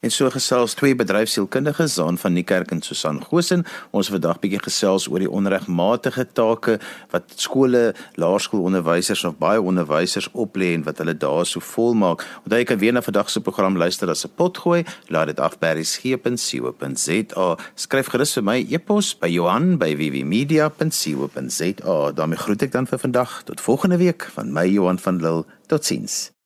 En 0.00 0.08
so 0.08 0.30
gesels 0.32 0.72
twee 0.74 0.94
bedryfsielkundiges, 0.96 1.94
Zaan 1.94 2.18
van 2.18 2.32
Niekerk 2.32 2.70
en 2.70 2.82
Susan 2.82 3.24
Goshen. 3.24 3.66
Ons 3.90 4.08
het 4.08 4.16
vandag 4.16 4.38
bietjie 4.40 4.62
gesels 4.64 5.04
oor 5.12 5.20
die 5.20 5.28
onregmatige 5.28 6.24
take 6.32 6.78
wat 7.12 7.28
skole, 7.36 7.92
laerskoolonderwysers 8.16 9.26
of 9.28 9.36
baie 9.36 9.60
onderwysers 9.60 10.30
oplê 10.32 10.72
en 10.78 10.88
wat 10.88 11.04
hulle 11.04 11.12
daar 11.12 11.44
so 11.44 11.60
volmaak. 11.60 12.24
Onthou 12.46 12.62
jy 12.62 12.68
kan 12.72 12.80
weer 12.80 12.96
na 12.96 13.04
vandag 13.04 13.28
se 13.28 13.44
program 13.44 13.76
luister 13.76 14.08
as 14.08 14.24
'n 14.24 14.32
pot 14.40 14.56
gooi. 14.58 14.84
Laat 15.12 15.26
dit 15.26 15.40
af 15.40 15.58
by 15.60 15.76
resgep.co.za. 15.76 17.56
Skryf 17.74 18.08
gerus 18.08 18.32
vir 18.32 18.44
my 18.44 18.66
e-pos 18.70 19.18
by 19.18 19.28
Johan 19.28 19.76
by 19.76 19.96
www.media.co.za. 19.96 22.12
daarmee 22.12 22.38
groet 22.38 22.62
ek 22.62 22.72
dan 22.72 22.86
vir 22.86 22.98
vandag. 22.98 23.42
Tot 23.44 23.60
volgende 23.60 23.96
week 23.96 24.30
van 24.32 24.52
my 24.52 24.66
Johan 24.66 24.98
van 24.98 25.20
Lille. 25.20 25.44
Totsiens. 25.66 26.39